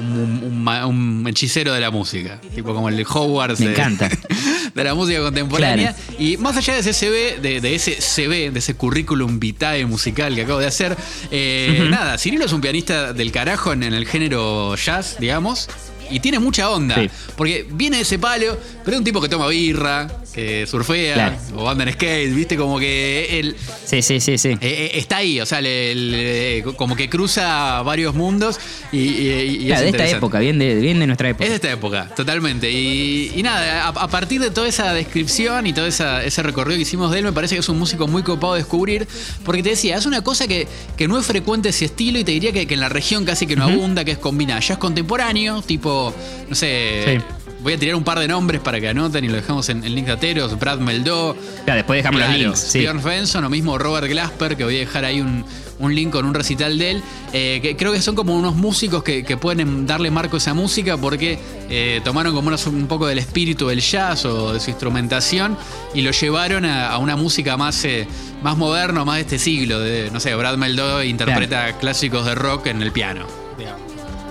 un, 0.00 1.24
hechicero 1.28 1.72
de 1.72 1.80
la 1.80 1.90
música, 1.90 2.40
tipo 2.54 2.74
como 2.74 2.88
el 2.88 2.96
de 2.96 3.04
Hogwarts 3.04 3.60
Me 3.60 3.66
de, 3.66 3.72
encanta. 3.72 4.08
de 4.74 4.84
la 4.84 4.94
música 4.94 5.20
contemporánea. 5.20 5.94
Y 6.18 6.36
más 6.36 6.56
allá 6.56 6.74
de 6.74 6.80
ese 6.80 6.92
CV, 6.92 7.38
de, 7.40 7.60
de 7.60 7.74
ese 7.74 8.00
CV, 8.00 8.50
de 8.50 8.58
ese 8.58 8.74
currículum 8.74 9.38
vitae 9.40 9.84
musical 9.86 10.34
que 10.34 10.42
acabo 10.42 10.60
de 10.60 10.66
hacer, 10.66 10.96
eh, 11.30 11.86
nada, 11.90 12.16
Cirilo 12.18 12.44
es 12.44 12.52
un 12.52 12.60
pianista 12.60 13.12
del 13.12 13.32
carajo 13.32 13.72
en, 13.72 13.82
en 13.82 13.94
el 13.94 14.06
género 14.06 14.74
jazz, 14.76 15.16
digamos. 15.18 15.68
Y 16.10 16.20
tiene 16.20 16.38
mucha 16.38 16.70
onda, 16.70 16.94
Sí. 16.96 17.10
porque 17.36 17.66
viene 17.70 17.96
de 17.96 18.02
ese 18.02 18.18
palo, 18.18 18.56
pero 18.84 18.96
es 18.96 18.98
un 18.98 19.04
tipo 19.04 19.20
que 19.20 19.28
toma 19.28 19.46
birra, 19.48 20.08
eh, 20.40 20.66
surfea 20.66 21.14
Claro. 21.14 21.36
o 21.56 21.68
anda 21.68 21.84
en 21.84 21.92
skate, 21.92 22.32
viste, 22.34 22.56
como 22.56 22.78
que 22.78 23.38
él 23.40 23.56
Sí, 23.84 24.02
sí, 24.02 24.20
sí, 24.20 24.38
sí. 24.38 24.50
eh, 24.50 24.58
eh, 24.60 24.90
está 24.94 25.16
ahí, 25.18 25.40
o 25.40 25.46
sea, 25.46 25.60
le- 25.60 25.94
le- 25.94 26.62
como 26.76 26.94
que 26.94 27.08
cruza 27.08 27.82
varios 27.82 28.14
mundos 28.14 28.60
y, 28.92 28.98
y- 28.98 29.58
y 29.62 29.72
es 29.72 29.80
de 29.80 29.88
esta 29.88 30.08
época, 30.08 30.38
bien 30.38 30.58
de, 30.58 30.76
bien 30.76 30.98
de 31.00 31.06
nuestra 31.06 31.30
época. 31.30 31.44
Es 31.44 31.50
de 31.50 31.56
esta 31.56 31.72
época, 31.72 32.08
totalmente. 32.14 32.70
Y, 32.70 33.32
y 33.34 33.42
nada, 33.42 33.84
a, 33.84 33.88
a 33.88 34.08
partir 34.08 34.40
de 34.40 34.50
toda 34.50 34.68
esa 34.68 34.92
descripción 34.92 35.66
y 35.66 35.72
todo 35.72 35.86
esa- 35.86 36.22
ese 36.24 36.42
recorrido 36.42 36.76
que 36.76 36.82
hicimos 36.82 37.10
de 37.10 37.18
él, 37.18 37.24
me 37.24 37.32
parece 37.32 37.56
que 37.56 37.60
es 37.60 37.68
un 37.68 37.78
músico 37.78 38.06
muy 38.06 38.22
copado 38.22 38.54
de 38.54 38.60
descubrir. 38.60 39.08
Porque 39.44 39.62
te 39.62 39.70
decía, 39.70 39.96
es 39.96 40.06
una 40.06 40.22
cosa 40.22 40.46
que, 40.46 40.68
que 40.96 41.08
no 41.08 41.18
es 41.18 41.26
frecuente 41.26 41.70
ese 41.70 41.86
estilo 41.86 42.18
y 42.18 42.24
te 42.24 42.32
diría 42.32 42.52
que, 42.52 42.66
que 42.66 42.74
en 42.74 42.80
la 42.80 42.88
región 42.88 43.24
casi 43.24 43.46
que 43.46 43.56
no 43.56 43.64
abunda, 43.64 44.04
que 44.04 44.12
es 44.12 44.18
combina 44.18 44.58
jazz 44.60 44.78
contemporáneo, 44.78 45.62
tipo, 45.62 46.14
no 46.48 46.54
sé. 46.54 47.02
Sí. 47.18 47.24
Voy 47.60 47.72
a 47.72 47.78
tirar 47.78 47.96
un 47.96 48.04
par 48.04 48.18
de 48.20 48.28
nombres 48.28 48.60
para 48.60 48.78
que 48.80 48.88
anoten 48.88 49.24
y 49.24 49.28
lo 49.28 49.34
dejamos 49.34 49.68
en, 49.68 49.82
en 49.84 49.94
link 49.94 50.06
de 50.06 50.12
ateros. 50.12 50.58
Brad 50.58 50.78
Meldó, 50.78 51.36
Claro, 51.64 51.78
después 51.78 51.98
dejamos 51.98 52.20
los 52.20 52.30
links. 52.38 52.58
Sí. 52.60 52.80
Björn 52.80 53.00
Svensson 53.02 53.44
o 53.44 53.50
mismo 53.50 53.76
Robert 53.78 54.06
Glasper, 54.06 54.56
que 54.56 54.62
voy 54.64 54.76
a 54.76 54.78
dejar 54.78 55.04
ahí 55.04 55.20
un, 55.20 55.44
un 55.80 55.94
link 55.94 56.10
con 56.12 56.24
un 56.24 56.34
recital 56.34 56.78
de 56.78 56.92
él. 56.92 57.02
eh, 57.32 57.58
que 57.60 57.76
creo 57.76 57.92
que 57.92 58.00
son 58.00 58.14
como 58.14 58.36
unos 58.36 58.54
músicos 58.54 59.02
que, 59.02 59.24
que 59.24 59.36
pueden 59.36 59.86
darle 59.88 60.10
marco 60.12 60.36
a 60.36 60.38
esa 60.38 60.54
música 60.54 60.96
porque 60.98 61.38
eh, 61.68 62.00
tomaron 62.04 62.32
como 62.32 62.46
unos- 62.48 62.66
un 62.68 62.86
poco 62.86 63.08
del 63.08 63.18
espíritu 63.18 63.66
del 63.66 63.80
jazz 63.80 64.24
o 64.24 64.52
de 64.52 64.60
su 64.60 64.70
instrumentación 64.70 65.56
y 65.94 66.02
lo 66.02 66.12
llevaron 66.12 66.64
a, 66.64 66.88
a 66.90 66.98
una 66.98 67.16
música 67.16 67.56
más, 67.56 67.84
eh, 67.84 68.06
más 68.40 68.56
moderna, 68.56 69.04
más 69.04 69.16
de 69.16 69.22
este 69.22 69.38
siglo. 69.40 69.80
De, 69.80 70.10
no 70.12 70.20
sé, 70.20 70.32
Brad 70.36 70.56
Meldó 70.58 71.02
interpreta 71.02 71.76
clásicos 71.78 72.24
de 72.24 72.36
rock 72.36 72.66
en 72.68 72.82
el 72.82 72.92
piano, 72.92 73.26
digamos, 73.58 73.80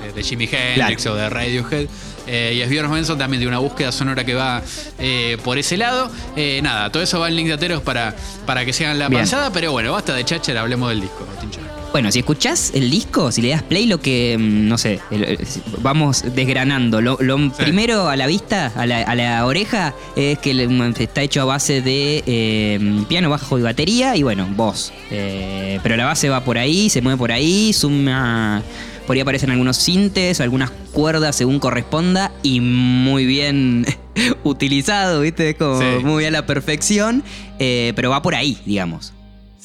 de, 0.02 0.14
de 0.14 0.24
Jimi 0.24 0.48
Hendrix 0.50 1.06
o 1.08 1.14
de 1.16 1.30
Radiohead. 1.30 1.88
Eh, 2.28 2.54
y 2.56 2.62
es 2.62 2.70
Björn 2.70 2.90
Svensson 2.90 3.18
también 3.18 3.42
de 3.42 3.48
una 3.48 3.60
búsqueda 3.60 3.92
sonora 3.92 4.26
que 4.26 4.34
va 4.34 4.62
eh, 5.00 5.38
por 5.44 5.58
ese 5.58 5.78
lado. 5.78 6.12
Eh, 6.36 6.60
nada, 6.62 6.92
todo 6.92 7.02
eso 7.02 7.20
va 7.20 7.30
en 7.30 7.36
link 7.36 7.48
de 7.48 7.54
ateros 7.54 7.82
para, 7.82 8.16
para 8.46 8.66
que 8.66 8.74
sean 8.74 9.00
la 9.00 9.08
Bien. 9.10 9.22
pasada, 9.22 9.52
pero 9.52 9.72
bueno, 9.72 9.92
basta 9.94 10.14
de 10.14 10.24
cháchara, 10.26 10.62
hablemos 10.62 10.90
del 10.90 11.02
disco. 11.02 11.26
Bueno, 11.94 12.12
si 12.12 12.20
escuchás 12.20 12.74
el 12.76 12.92
disco, 12.92 13.32
si 13.32 13.42
le 13.42 13.50
das 13.50 13.64
play, 13.64 13.88
lo 13.88 14.00
que, 14.00 14.36
mm, 14.38 14.68
no 14.68 14.78
sé, 14.78 15.00
vamos 15.80 16.24
desgranando. 16.36 17.02
Lo, 17.02 17.18
lo 17.22 17.50
primero 17.54 18.10
a 18.10 18.16
la 18.18 18.28
vista, 18.28 18.72
a 18.76 18.86
la, 18.86 19.02
a 19.02 19.16
la 19.16 19.46
oreja, 19.46 19.96
es 20.16 20.38
que 20.40 20.54
mm, 20.68 20.94
está 21.00 21.22
hecho 21.22 21.42
a 21.42 21.46
base 21.46 21.82
de 21.82 22.24
eh, 22.28 23.04
piano, 23.08 23.30
bajo 23.30 23.58
y 23.58 23.62
batería 23.62 24.16
y 24.16 24.24
bueno, 24.24 24.48
voz. 24.52 24.92
Pero 25.10 25.96
la 25.96 26.06
base 26.06 26.30
va 26.30 26.44
por 26.44 26.58
ahí, 26.58 26.90
se 26.90 27.02
mueve 27.02 27.18
por 27.18 27.32
ahí, 27.32 27.72
suma... 27.74 28.62
Por 29.08 29.16
ahí 29.16 29.22
aparecen 29.22 29.50
algunos 29.50 29.78
sintes, 29.78 30.42
algunas 30.42 30.70
cuerdas 30.92 31.36
según 31.36 31.60
corresponda 31.60 32.32
y 32.44 32.60
muy 32.60 33.26
bien 33.26 33.86
utilizado, 34.44 35.22
¿viste? 35.22 35.56
Como 35.56 35.80
Sí. 35.80 36.04
muy 36.04 36.26
a 36.26 36.32
la 36.32 36.46
perfección, 36.46 37.24
eh, 37.58 37.94
pero 37.96 38.10
va 38.10 38.22
por 38.22 38.36
ahí, 38.36 38.58
digamos. 38.66 39.14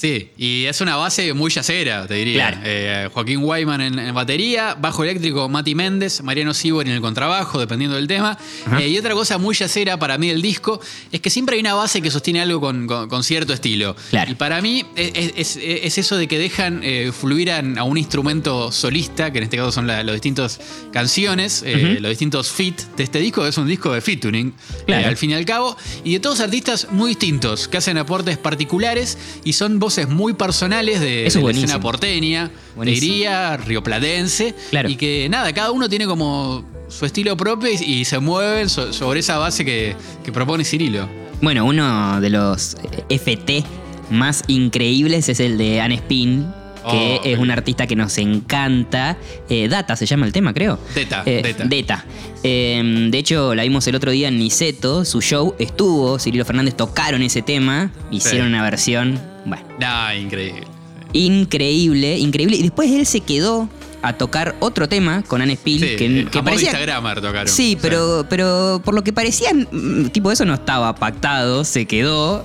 Sí, 0.03 0.31
y 0.37 0.65
es 0.65 0.81
una 0.81 0.97
base 0.97 1.33
muy 1.33 1.49
yacera, 1.53 2.09
te 2.09 2.15
diría. 2.15 2.49
Claro. 2.49 2.63
Eh, 2.65 3.09
Joaquín 3.15 3.39
Wyman 3.45 3.81
en, 3.81 3.99
en 4.01 4.13
batería, 4.13 4.75
bajo 4.75 5.05
eléctrico 5.05 5.49
Mati 5.49 5.77
Méndez, 5.77 6.23
Mariano 6.25 6.55
Sibor 6.55 6.85
en 6.87 6.93
el 6.95 7.01
contrabajo, 7.01 7.61
dependiendo 7.61 7.95
del 7.95 8.09
tema. 8.09 8.37
Eh, 8.81 8.89
y 8.89 8.99
otra 8.99 9.15
cosa 9.15 9.39
muy 9.39 9.55
yacera 9.55 10.01
para 10.01 10.19
mí 10.19 10.27
del 10.27 10.43
disco 10.43 10.81
es 11.13 11.21
que 11.21 11.31
siempre 11.31 11.55
hay 11.55 11.61
una 11.61 11.75
base 11.75 12.03
que 12.03 12.11
sostiene 12.11 12.41
algo 12.41 12.61
con, 12.61 12.89
con- 12.89 13.09
con 13.09 13.23
cierto 13.23 13.53
estilo. 13.53 13.95
Claro. 14.11 14.33
Y 14.33 14.35
para 14.35 14.61
mí 14.61 14.85
es, 14.97 15.33
es- 15.37 15.57
es 15.63 15.99
eso 15.99 16.17
de 16.17 16.27
que 16.27 16.37
dejan 16.37 16.81
eh, 16.83 17.13
fluir 17.17 17.53
a, 17.53 17.59
a 17.77 17.85
un 17.85 17.97
instrumento 17.97 18.73
solista, 18.73 19.31
que 19.31 19.39
en 19.39 19.45
este 19.45 19.57
caso 19.59 19.71
son 19.71 19.87
la- 19.87 20.03
las 20.03 20.15
distintas 20.17 20.59
canciones, 20.93 21.63
eh, 21.65 21.99
los 22.01 22.09
distintos 22.11 22.51
fit 22.51 22.77
de 22.97 23.05
este 23.05 23.21
disco, 23.21 23.47
es 23.47 23.57
un 23.57 23.69
disco 23.69 23.93
de 23.93 24.01
featuring, 24.01 24.53
Claro. 24.85 25.07
al 25.07 25.17
fin 25.17 25.31
y 25.31 25.35
al 25.35 25.45
cabo, 25.45 25.77
y 26.03 26.15
de 26.15 26.19
todos 26.19 26.41
artistas 26.41 26.89
muy 26.91 27.11
distintos, 27.11 27.69
que 27.69 27.77
hacen 27.77 27.99
aportes 27.99 28.37
particulares 28.37 29.17
y 29.45 29.53
son 29.53 29.79
voces 29.79 29.92
muy 30.09 30.33
personales 30.35 31.01
de, 31.01 31.27
Eso 31.27 31.39
de 31.41 31.45
la 31.47 31.51
es 31.53 31.57
escena 31.59 31.81
porteña, 31.81 32.51
diría, 32.85 33.57
rioplatense, 33.57 34.55
Claro. 34.71 34.89
y 34.89 34.97
que 34.97 35.29
nada, 35.29 35.53
cada 35.53 35.71
uno 35.71 35.89
tiene 35.89 36.07
como 36.07 36.65
su 36.89 37.07
estilo 37.07 37.37
propio 37.37 37.71
y, 37.73 37.83
y 38.01 38.05
se 38.05 38.19
mueven 38.19 38.69
so- 38.69 38.93
sobre 38.93 39.21
esa 39.21 39.39
base 39.39 39.65
que, 39.65 39.95
que 40.25 40.33
propone 40.33 40.65
Cirilo. 40.65 41.09
Bueno, 41.41 41.65
uno 41.65 42.21
de 42.21 42.31
los 42.31 42.77
FT 43.09 43.65
más 44.11 44.43
increíbles 44.47 45.29
es 45.29 45.41
el 45.41 45.57
de 45.59 45.81
Anne 45.81 45.97
Spin, 45.97 46.47
que 46.91 47.21
Oh, 47.23 47.25
es 47.25 47.39
un 47.39 47.51
artista 47.53 47.87
que 47.87 47.95
nos 47.95 48.19
encanta. 48.19 49.17
Eh, 49.49 49.69
Data 49.69 49.95
se 49.97 50.05
llama 50.05 50.27
el 50.27 50.33
tema, 50.33 50.53
creo. 50.53 50.79
Deta, 50.95 51.23
Eh, 51.25 51.41
Deta. 51.43 51.65
Deta. 51.65 52.05
Eh, 52.43 53.09
de 53.11 53.19
hecho, 53.19 53.55
la 53.55 53.63
vimos 53.63 53.87
el 53.87 53.95
otro 53.95 54.11
día 54.11 54.29
en 54.29 54.39
Niceto, 54.39 55.05
su 55.05 55.21
show 55.23 55.55
estuvo, 55.61 56.19
Cirilo 56.19 56.45
Fernández 56.45 56.75
tocaron 56.77 57.23
ese 57.23 57.41
tema, 57.41 57.91
hicieron 58.11 58.49
una 58.49 58.63
versión, 58.65 59.21
bueno, 59.45 59.65
Nah, 59.79 60.15
increíble. 60.15 60.65
increíble, 61.13 62.19
increíble. 62.19 62.57
Y 62.57 62.63
después 62.63 62.91
él 62.91 63.07
se 63.07 63.21
quedó 63.21 63.69
a 64.03 64.15
tocar 64.15 64.57
otro 64.61 64.89
tema 64.89 65.23
con 65.23 65.43
Anne 65.43 65.55
Spill, 65.57 65.81
Sí, 65.81 65.97
que, 65.97 66.21
eh, 66.21 66.27
que 66.31 66.43
parecía... 66.43 66.71
Instagramer 66.71 67.21
tocaron. 67.21 67.49
Sí, 67.49 67.79
pero, 67.81 68.27
pero 68.29 68.81
por 68.85 68.95
lo 68.95 69.05
que 69.05 69.13
parecían, 69.13 69.69
mm, 69.71 70.07
tipo, 70.07 70.33
eso 70.33 70.45
no 70.45 70.55
estaba 70.55 70.95
pactado, 70.95 71.65
se 71.65 71.87
quedó. 71.87 72.45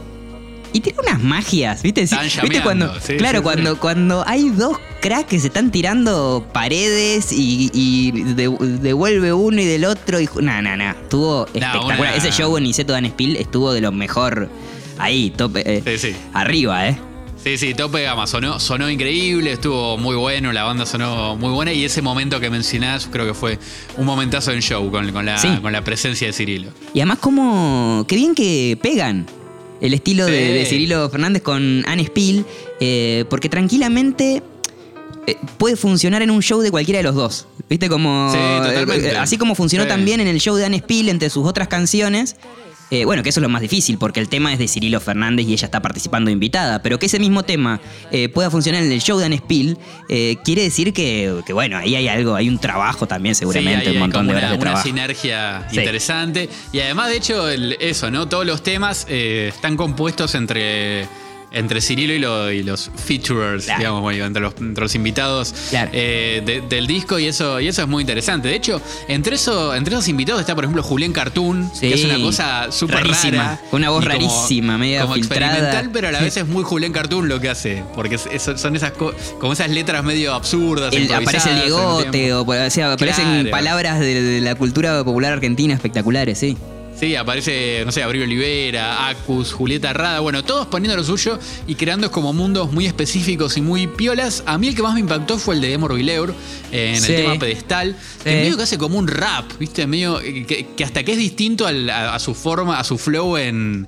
Y 0.73 0.81
tiene 0.81 0.99
unas 0.99 1.23
magias, 1.23 1.81
¿viste? 1.81 2.05
Sí, 2.05 2.13
Están 2.21 2.43
¿Viste 2.49 2.61
cuando, 2.61 2.93
sí, 2.99 3.15
claro, 3.17 3.39
sí, 3.39 3.43
cuando, 3.43 3.79
cuando 3.79 4.23
hay 4.27 4.49
dos 4.49 4.77
cracks 5.01 5.29
que 5.29 5.39
se 5.39 5.47
están 5.47 5.71
tirando 5.71 6.45
paredes 6.53 7.31
y, 7.31 7.71
y 7.73 8.11
de- 8.33 8.49
devuelve 8.81 9.33
uno 9.33 9.59
y 9.61 9.65
del 9.65 9.85
otro 9.85 10.19
y 10.19 10.29
no, 10.41 10.61
no, 10.61 10.75
no, 10.77 10.91
estuvo 10.91 11.45
espectacular. 11.47 11.99
una- 11.99 12.15
Ese 12.15 12.31
show 12.31 12.55
en 12.57 12.65
Niceto 12.65 12.91
Dan 12.93 13.05
Spill 13.07 13.37
estuvo 13.37 13.71
de 13.73 13.81
lo 13.81 13.91
mejor 13.91 14.49
ahí, 14.97 15.29
tope, 15.31 15.63
eh, 15.77 15.81
Sí, 15.85 16.09
sí. 16.11 16.15
arriba, 16.33 16.87
¿eh? 16.89 16.97
Sí, 17.43 17.57
sí, 17.57 17.73
tope 17.73 17.99
de 17.99 18.05
gama. 18.05 18.27
Sonó, 18.27 18.59
sonó 18.59 18.89
increíble, 18.89 19.51
estuvo 19.53 19.97
muy 19.97 20.15
bueno, 20.15 20.51
la 20.51 20.63
banda 20.63 20.85
sonó 20.85 21.35
muy 21.37 21.51
buena 21.51 21.71
y 21.71 21.85
ese 21.85 22.01
momento 22.01 22.39
que 22.39 22.49
mencionás 22.49 23.07
creo 23.11 23.25
que 23.25 23.33
fue 23.33 23.57
un 23.95 24.05
momentazo 24.05 24.51
en 24.51 24.61
show 24.61 24.89
con, 24.91 25.11
con 25.11 25.25
la, 25.25 25.37
Sí. 25.37 25.47
con 25.61 25.71
la 25.71 25.83
presencia 25.83 26.27
de 26.27 26.33
Cirilo. 26.33 26.71
Y 26.93 26.99
además, 26.99 27.19
como. 27.19 28.05
Qué 28.07 28.15
bien 28.15 28.33
que 28.35 28.77
pegan 28.81 29.27
el 29.79 29.93
estilo 29.93 30.25
de, 30.25 30.31
Sí. 30.47 30.53
de 30.53 30.65
Cirilo 30.65 31.09
Fernández 31.09 31.43
con 31.43 31.83
Anne 31.87 32.03
Spill, 32.05 32.43
eh, 32.79 33.23
porque 33.29 33.49
tranquilamente. 33.49 34.41
eh, 35.27 35.37
Puede 35.57 35.75
funcionar 35.75 36.21
en 36.23 36.31
un 36.31 36.41
show 36.41 36.59
de 36.61 36.71
cualquiera 36.71 36.97
de 36.97 37.03
los 37.03 37.15
dos. 37.15 37.47
¿Viste? 37.69 37.87
Como. 37.87 38.31
Sí, 38.31 38.37
totalmente. 38.67 39.09
eh, 39.11 39.17
así 39.17 39.37
como 39.37 39.53
funcionó 39.55 39.85
también 39.85 40.19
en 40.21 40.27
el 40.27 40.39
show 40.39 40.55
de 40.55 40.65
Anne 40.65 40.79
Spill 40.79 41.07
entre 41.09 41.29
sus 41.29 41.45
otras 41.45 41.67
canciones. 41.67 42.35
Eh, 42.89 43.03
bueno, 43.03 43.21
que 43.21 43.29
eso 43.29 43.39
es 43.39 43.41
lo 43.41 43.49
más 43.49 43.61
difícil, 43.61 43.97
porque 43.97 44.19
el 44.21 44.29
tema 44.29 44.53
es 44.53 44.59
de 44.59 44.67
Cirilo 44.69 45.01
Fernández 45.01 45.45
y 45.47 45.53
ella 45.53 45.65
está 45.65 45.81
participando 45.81 46.31
invitada. 46.31 46.81
Pero 46.81 46.97
que 46.99 47.07
ese 47.07 47.19
mismo 47.19 47.43
tema 47.43 47.81
eh, 48.11 48.29
pueda 48.29 48.49
funcionar 48.49 48.81
en 48.83 48.91
el 48.91 49.01
show 49.01 49.17
de 49.19 49.25
Anne 49.25 49.37
Spill, 49.39 49.77
eh, 50.07 50.37
quiere 50.45 50.61
decir 50.63 50.93
que, 50.93 51.41
que, 51.45 51.51
bueno, 51.51 51.77
ahí 51.77 51.95
hay 51.95 52.07
algo, 52.07 52.35
hay 52.35 52.47
un 52.47 52.59
trabajo 52.59 53.05
también, 53.05 53.35
seguramente, 53.35 53.81
Sí, 53.81 53.87
hay- 53.87 53.87
un 53.89 53.93
hay 53.95 53.99
montón 53.99 54.21
como 54.21 54.31
de 54.31 54.37
horas 54.37 54.43
una, 54.43 54.51
de 54.51 54.55
una 54.57 54.63
trabajo. 54.71 54.87
sinergia 54.87 55.67
Sí. 55.69 55.77
interesante. 55.79 56.49
Y 56.71 56.79
además, 56.79 57.09
de 57.09 57.17
hecho, 57.17 57.49
el- 57.49 57.75
eso, 57.81 58.09
¿no? 58.09 58.29
Todos 58.29 58.45
los 58.45 58.63
temas 58.63 59.05
están 59.09 59.75
compuestos 59.75 60.33
entre. 60.35 61.07
Entre 61.51 61.79
Cirilo 61.79 62.13
y, 62.13 62.19
lo- 62.19 62.51
y 62.51 62.61
los 62.61 62.91
featurers, 63.05 63.65
Claro. 63.65 63.79
digamos, 63.79 64.01
bueno, 64.01 64.25
entre 64.25 64.41
los, 64.41 64.53
entre 64.59 64.83
los 64.83 64.93
invitados 64.95 65.53
Claro. 65.69 65.89
eh, 65.93 66.41
de- 66.45 66.61
del 66.61 66.87
disco, 66.87 67.17
y 67.19 67.25
eso, 67.27 67.61
y 67.61 67.67
eso 67.69 67.81
es 67.81 67.87
muy 67.87 68.01
interesante. 68.01 68.49
De 68.49 68.55
hecho, 68.55 68.81
entre, 69.07 69.35
eso, 69.35 69.73
entre 69.73 69.93
esos 69.95 70.07
invitados 70.09 70.41
está, 70.41 70.55
por 70.55 70.65
ejemplo, 70.65 70.83
Julián 70.83 71.13
Cartoon, 71.13 71.71
Sí. 71.73 71.87
que 71.87 71.93
es 71.93 72.03
una 72.03 72.19
cosa 72.19 72.67
súper 72.71 73.07
rara. 73.07 73.61
con 73.71 73.79
una 73.79 73.89
voz 73.89 73.99
como- 74.05 74.11
rarísima, 74.13 74.77
media 74.77 75.01
como 75.03 75.13
filtrada. 75.13 75.45
experimental, 75.53 75.89
pero 75.93 76.07
a 76.09 76.11
la 76.11 76.19
vez 76.21 76.35
es 76.37 76.47
muy 76.47 76.63
Julián 76.63 76.91
Cartoon 76.91 77.29
lo 77.29 77.39
que 77.39 77.49
hace, 77.49 77.83
porque 77.95 78.15
es- 78.15 78.27
es- 78.31 78.59
son 78.59 78.75
esas 78.75 78.91
co- 78.91 79.13
como 79.39 79.53
esas 79.53 79.69
letras 79.69 80.03
medio 80.03 80.33
absurdas. 80.33 80.93
El- 80.93 81.11
aparece 81.13 81.49
el 81.49 81.61
Diegote, 81.61 82.33
o, 82.33 82.41
o 82.43 82.69
sea, 82.69 82.91
aparecen 82.93 83.25
Claro. 83.25 83.51
palabras 83.51 83.99
de, 84.01 84.21
de 84.21 84.41
la 84.41 84.55
cultura 84.55 85.03
popular 85.05 85.31
argentina 85.33 85.73
espectaculares, 85.73 86.37
sí. 86.37 86.57
Sí, 86.99 87.15
aparece, 87.15 87.83
no 87.85 87.91
sé, 87.91 88.01
Abril 88.01 88.23
Olivera, 88.23 89.07
Acus, 89.07 89.53
Julieta 89.53 89.93
Rada, 89.93 90.19
bueno, 90.19 90.43
todos 90.43 90.65
poniendo 90.65 90.97
lo 90.97 91.03
suyo 91.03 91.37
y 91.67 91.75
creando 91.75 92.09
como 92.11 92.33
mundos 92.33 92.71
muy 92.71 92.87
específicos 92.87 93.55
y 93.57 93.61
muy 93.61 93.85
piolas. 93.85 94.41
A 94.47 94.57
mí 94.57 94.69
el 94.69 94.75
que 94.75 94.81
más 94.81 94.95
me 94.95 95.01
impactó 95.01 95.37
fue 95.37 95.53
el 95.55 95.61
de 95.61 95.73
Emor 95.73 95.93
Vileur, 95.93 96.33
eh, 96.71 96.93
en 96.95 97.01
Sí. 97.01 97.13
el 97.13 97.21
tema 97.21 97.37
pedestal, 97.37 97.95
que 98.23 98.29
Sí. 98.31 98.35
medio 98.37 98.57
que 98.57 98.63
hace 98.63 98.79
como 98.79 98.97
un 98.97 99.07
rap, 99.07 99.45
¿viste? 99.59 99.85
Medio 99.85 100.17
que, 100.17 100.67
que 100.75 100.83
hasta 100.83 101.03
que 101.03 101.11
es 101.11 101.19
distinto 101.19 101.67
al- 101.67 101.87
a, 101.91 102.15
a 102.15 102.19
su 102.19 102.33
forma, 102.33 102.79
a 102.79 102.83
su 102.83 102.97
flow 102.97 103.37
en, 103.37 103.87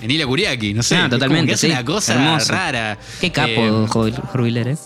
en 0.00 0.10
Ila 0.10 0.26
Kuriaki, 0.26 0.74
no 0.74 0.82
sé. 0.82 0.96
Ah, 0.96 0.98
es 0.98 1.02
como 1.04 1.10
totalmente, 1.16 1.46
que 1.50 1.54
hace 1.54 1.66
sí. 1.68 1.72
una 1.72 1.84
cosa 1.84 2.14
Hermoso. 2.14 2.52
rara. 2.52 2.98
Qué 3.20 3.30
capo, 3.30 3.50
Eh, 3.50 4.16
Jorviler, 4.32 4.66
¿eh? 4.68 4.76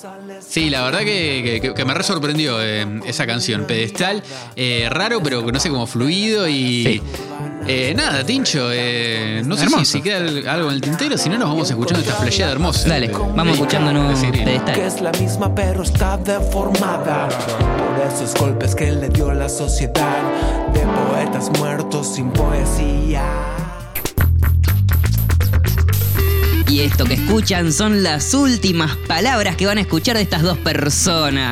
Sí, 0.46 0.68
la 0.68 0.82
verdad 0.82 1.00
que, 1.00 1.60
que- 1.62 1.72
que 1.74 1.84
me 1.86 1.94
re 1.94 2.02
sorprendió 2.04 2.58
eh, 2.62 2.86
esa 3.06 3.26
canción. 3.26 3.64
Pedestal, 3.66 4.22
eh, 4.56 4.88
raro, 4.90 5.22
pero 5.22 5.40
no 5.50 5.58
sé, 5.58 5.70
como 5.70 5.86
fluido 5.86 6.46
y. 6.48 6.84
Sí. 6.84 7.02
Eh, 7.66 7.94
nada, 7.94 8.24
Tincho, 8.24 8.70
eh, 8.72 9.42
no 9.44 9.56
sé 9.56 9.66
si, 9.84 10.00
queda 10.02 10.18
el- 10.18 10.48
algo 10.48 10.68
en 10.70 10.74
el 10.76 10.80
tintero, 10.80 11.16
si 11.18 11.28
no 11.28 11.38
nos 11.38 11.48
vamos 11.48 11.68
escuchando 11.70 12.00
esta 12.04 12.16
flasheada 12.20 12.52
hermosa. 12.52 12.88
Dale, 12.88 13.08
De- 13.08 13.14
vamos 13.14 13.54
escuchándonos 13.54 14.20
de 14.20 14.28
pedestal. 14.32 14.74
que 14.74 14.86
es 14.86 15.00
la 15.00 15.12
misma 15.12 15.54
pero 15.54 15.82
está 15.82 16.16
deformada 16.16 17.28
por 17.28 18.06
esos 18.12 18.34
golpes 18.38 18.74
que 18.74 18.90
le 18.92 19.08
dio 19.08 19.32
la 19.32 19.48
sociedad 19.48 20.22
de 20.72 20.80
poetas 20.80 21.50
muertos 21.58 22.14
sin 22.14 22.30
poesía. 22.30 23.22
Y 26.68 26.80
esto 26.80 27.04
que 27.04 27.14
escuchan 27.14 27.70
son 27.72 28.02
las 28.02 28.32
últimas 28.32 28.96
palabras 29.06 29.56
que 29.56 29.66
van 29.66 29.76
a 29.76 29.82
escuchar 29.82 30.16
de 30.16 30.22
estas 30.22 30.40
dos 30.42 30.56
personas. 30.58 31.42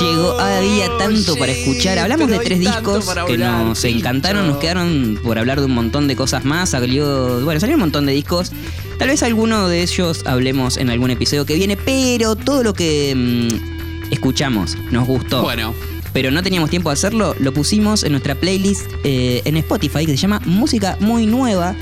Llegó, 0.00 0.38
había 0.38 0.96
tanto 0.98 1.34
para 1.36 1.50
escuchar. 1.50 1.98
Hablamos 1.98 2.28
de 2.28 2.38
tres 2.38 2.60
discos 2.60 3.08
que 3.26 3.36
nos 3.36 3.84
encantaron, 3.84 4.46
nos 4.46 4.58
quedaron 4.58 5.18
por 5.22 5.38
hablar 5.38 5.58
de 5.58 5.66
un 5.66 5.74
montón 5.74 6.06
de 6.06 6.14
cosas 6.14 6.44
más. 6.44 6.70
Salió, 6.70 7.40
bueno, 7.44 7.58
salió 7.58 7.74
un 7.74 7.80
montón 7.80 8.06
de 8.06 8.12
discos. 8.12 8.52
Tal 8.98 9.08
vez 9.08 9.22
alguno 9.22 9.68
de 9.68 9.82
ellos 9.82 10.22
hablemos 10.24 10.76
en 10.76 10.90
algún 10.90 11.10
episodio 11.10 11.46
que 11.46 11.54
viene, 11.54 11.76
pero 11.76 12.36
todo 12.36 12.62
lo 12.62 12.74
que 12.74 13.14
mm, 13.16 14.12
escuchamos 14.12 14.76
nos 14.90 15.06
gustó. 15.06 15.42
Bueno, 15.42 15.74
Pero 16.12 16.30
no 16.30 16.42
teníamos 16.42 16.70
tiempo 16.70 16.90
de 16.90 16.94
hacerlo, 16.94 17.34
lo 17.40 17.52
pusimos 17.52 18.04
en 18.04 18.12
nuestra 18.12 18.34
playlist 18.34 18.90
eh, 19.04 19.42
en 19.44 19.56
Spotify 19.56 20.06
que 20.06 20.12
se 20.12 20.18
llama 20.18 20.40
Música 20.44 20.96
Muy 21.00 21.26
Nueva. 21.26 21.74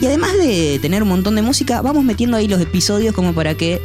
Y 0.00 0.06
además 0.06 0.32
de 0.38 0.78
tener 0.80 1.02
un 1.02 1.10
montón 1.10 1.34
de 1.36 1.42
música, 1.42 1.82
vamos 1.82 2.04
metiendo 2.04 2.36
ahí 2.36 2.48
los 2.48 2.60
episodios 2.60 3.14
como 3.14 3.34
para 3.34 3.54
que 3.54 3.80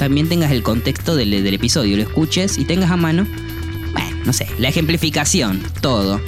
también 0.00 0.28
tengas 0.28 0.50
el 0.50 0.62
contexto 0.64 1.14
del, 1.14 1.30
del 1.30 1.54
episodio, 1.54 1.94
lo 1.96 2.02
escuches 2.02 2.56
y 2.58 2.64
tengas 2.64 2.90
a 2.90 2.96
mano, 2.96 3.26
bueno, 3.92 4.16
no 4.24 4.32
sé, 4.32 4.48
la 4.58 4.68
ejemplificación, 4.70 5.62
todo. 5.82 6.20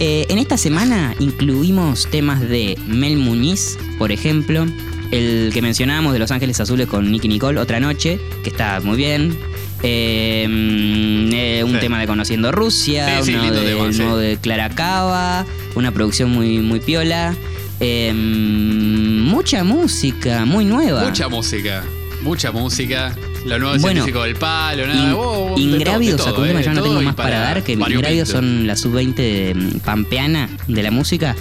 Eh, 0.00 0.26
en 0.30 0.38
esta 0.38 0.56
semana 0.56 1.14
incluimos 1.20 2.08
temas 2.10 2.40
de 2.40 2.78
Mel 2.86 3.18
Muñiz, 3.18 3.78
por 3.98 4.12
ejemplo, 4.12 4.64
el 5.10 5.50
que 5.52 5.60
mencionábamos 5.60 6.14
de 6.14 6.18
Los 6.20 6.30
Ángeles 6.30 6.58
Azules 6.60 6.86
con 6.86 7.10
Nicky 7.12 7.28
Nicole, 7.28 7.60
Otra 7.60 7.80
Noche, 7.80 8.18
que 8.42 8.48
está 8.50 8.80
muy 8.80 8.96
bien. 8.96 9.36
Eh, 9.82 10.46
mm, 10.48 11.32
eh, 11.34 11.64
un 11.64 11.72
Sí. 11.74 11.80
tema 11.80 12.00
de 12.00 12.06
Conociendo 12.06 12.50
Rusia, 12.50 13.22
Sí, 13.22 13.34
uno 13.34 13.52
de, 13.52 13.74
tema, 13.92 14.16
de 14.16 14.36
Clara 14.38 14.70
Cava, 14.70 15.44
una 15.74 15.92
producción 15.92 16.30
muy, 16.30 16.58
muy 16.60 16.80
piola. 16.80 17.34
Mm, 17.80 19.22
mucha 19.28 19.64
música, 19.64 20.44
muy 20.44 20.64
nueva. 20.64 21.04
mucha 21.04 21.28
música. 21.28 21.84
Mucha 22.22 22.50
música. 22.52 23.14
Lo 23.44 23.58
nuevo 23.58 23.76
es 23.76 23.82
Bueno, 23.82 24.00
el 24.00 24.04
físico 24.06 24.22
del 24.24 24.34
palo, 24.36 24.86
nada. 24.86 25.02
In- 25.10 25.14
oh, 25.16 25.54
Ingrávidos, 25.56 26.22
sacó 26.22 26.44
eh, 26.44 26.62
yo 26.64 26.72
no 26.74 26.82
tengo 26.82 27.00
más 27.02 27.14
para, 27.14 27.38
dar, 27.40 27.62
que. 27.62 27.72
Ingrávidos 27.74 28.28
son 28.28 28.66
la 28.66 28.76
sub-20 28.76 29.14
de, 29.14 29.54
mm, 29.54 29.78
pampeana 29.80 30.48
de 30.66 30.82
la 30.82 30.90
música. 30.90 31.36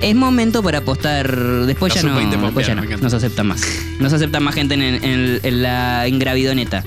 Es 0.00 0.14
momento 0.14 0.62
para 0.62 0.78
apostar. 0.78 1.30
Después 1.66 1.94
La 1.94 2.00
ya 2.02 2.08
no, 2.08 2.14
sub-20 2.14 2.30
después 2.42 2.66
ya 2.66 2.74
pampeana, 2.74 2.96
no, 3.02 3.10
se 3.10 3.16
acepta 3.16 3.42
más. 3.44 3.62
No 3.98 4.08
se 4.10 4.16
acepta 4.16 4.40
más 4.40 4.54
gente 4.54 4.74
en, 4.74 4.82
en- 4.82 5.40
en 5.42 5.62
la 5.62 6.06
ingravidoneta. 6.08 6.84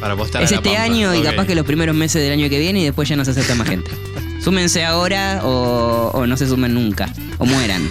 Para 0.00 0.14
apostar 0.14 0.42
Es 0.42 0.52
a 0.52 0.56
este 0.56 0.76
año 0.76 1.14
y 1.14 1.22
capaz 1.22 1.46
que 1.46 1.54
los 1.54 1.64
primeros 1.66 1.96
meses 1.96 2.22
del 2.22 2.32
año 2.32 2.48
que 2.48 2.58
viene 2.58 2.80
y 2.80 2.84
después 2.84 3.08
ya 3.08 3.16
no 3.16 3.24
se 3.24 3.30
acepta 3.32 3.54
más 3.54 3.68
gente. 3.68 3.90
Súmense 4.42 4.84
ahora 4.84 5.40
o, 5.44 6.10
o 6.12 6.26
no 6.26 6.36
se 6.36 6.46
sumen 6.46 6.74
nunca. 6.74 7.12
O 7.38 7.46
mueran. 7.46 7.88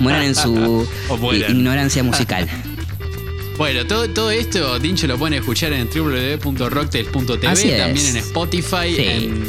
Mueran 0.00 0.22
en 0.22 0.34
su 0.34 0.86
mueran. 1.20 1.50
ignorancia 1.56 2.02
musical. 2.02 2.48
Bueno, 3.56 3.86
todo, 3.86 4.08
todo 4.10 4.30
esto, 4.32 4.78
Dincho 4.80 5.06
lo 5.06 5.16
pueden 5.16 5.34
escuchar 5.38 5.72
en 5.72 5.88
www.rocktails.tv, 5.88 7.38
también 7.78 8.06
en 8.06 8.16
Spotify, 8.16 8.94
Sí. 8.96 9.02
en, 9.06 9.44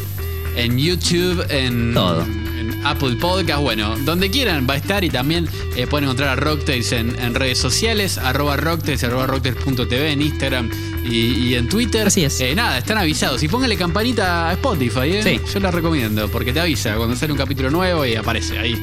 en 0.56 0.78
YouTube, 0.78 1.44
en, 1.50 1.94
Todo. 1.94 2.22
en 2.22 2.82
Apple 2.86 3.16
Podcast, 3.20 3.62
bueno, 3.62 3.96
donde 4.06 4.30
quieran 4.30 4.68
va 4.70 4.76
a 4.76 4.78
estar 4.78 5.04
y 5.04 5.10
también 5.10 5.50
eh, 5.76 5.88
pueden 5.88 6.04
encontrar 6.06 6.30
a 6.30 6.36
Rocktails 6.36 6.92
en, 6.92 7.18
en 7.20 7.34
redes 7.34 7.58
sociales, 7.58 8.20
arroba 8.20 8.56
Rocktails, 8.58 9.04
arroba 9.04 9.26
Rocktails.tv 9.26 10.12
en 10.12 10.22
Instagram 10.22 10.70
y, 11.04 11.48
y 11.50 11.56
en 11.56 11.68
Twitter. 11.68 12.06
Así 12.08 12.24
es. 12.24 12.40
Eh, 12.42 12.54
nada, 12.56 12.78
están 12.78 13.00
avisados. 13.00 13.42
Y 13.42 13.48
pónganle 13.48 13.76
campanita 13.76 14.50
a 14.50 14.54
Spotify, 14.54 15.00
¿eh? 15.14 15.24
Sí. 15.24 15.42
Yo 15.52 15.60
la 15.60 15.72
recomiendo 15.72 16.30
porque 16.30 16.54
te 16.54 16.60
avisa 16.60 16.96
cuando 16.96 17.16
sale 17.16 17.32
un 17.32 17.38
capítulo 17.40 17.72
nuevo 17.72 18.06
y 18.06 18.14
aparece 18.16 18.58
ahí, 18.60 18.74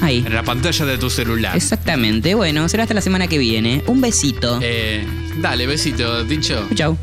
Ahí. 0.00 0.22
En 0.24 0.34
la 0.34 0.42
pantalla 0.42 0.86
de 0.86 0.98
tu 0.98 1.10
celular. 1.10 1.56
Exactamente. 1.56 2.34
Bueno, 2.34 2.68
será 2.68 2.84
hasta 2.84 2.94
la 2.94 3.00
semana 3.00 3.26
que 3.26 3.38
viene. 3.38 3.82
Un 3.86 4.00
besito. 4.00 4.58
Eh, 4.62 5.04
dale, 5.40 5.66
besito, 5.66 6.24
Tincho. 6.26 6.68
Chau. 6.74 6.96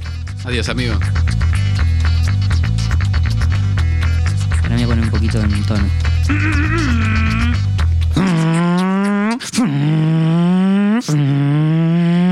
Adiós, 0.43 0.69
amigo. 0.69 0.93
Ahora 4.63 4.75
me 4.75 4.75
voy 4.75 4.83
a 4.83 4.87
poner 4.87 5.03
un 5.05 5.11
poquito 5.11 5.41
en 5.41 5.63
tono. 5.65 5.85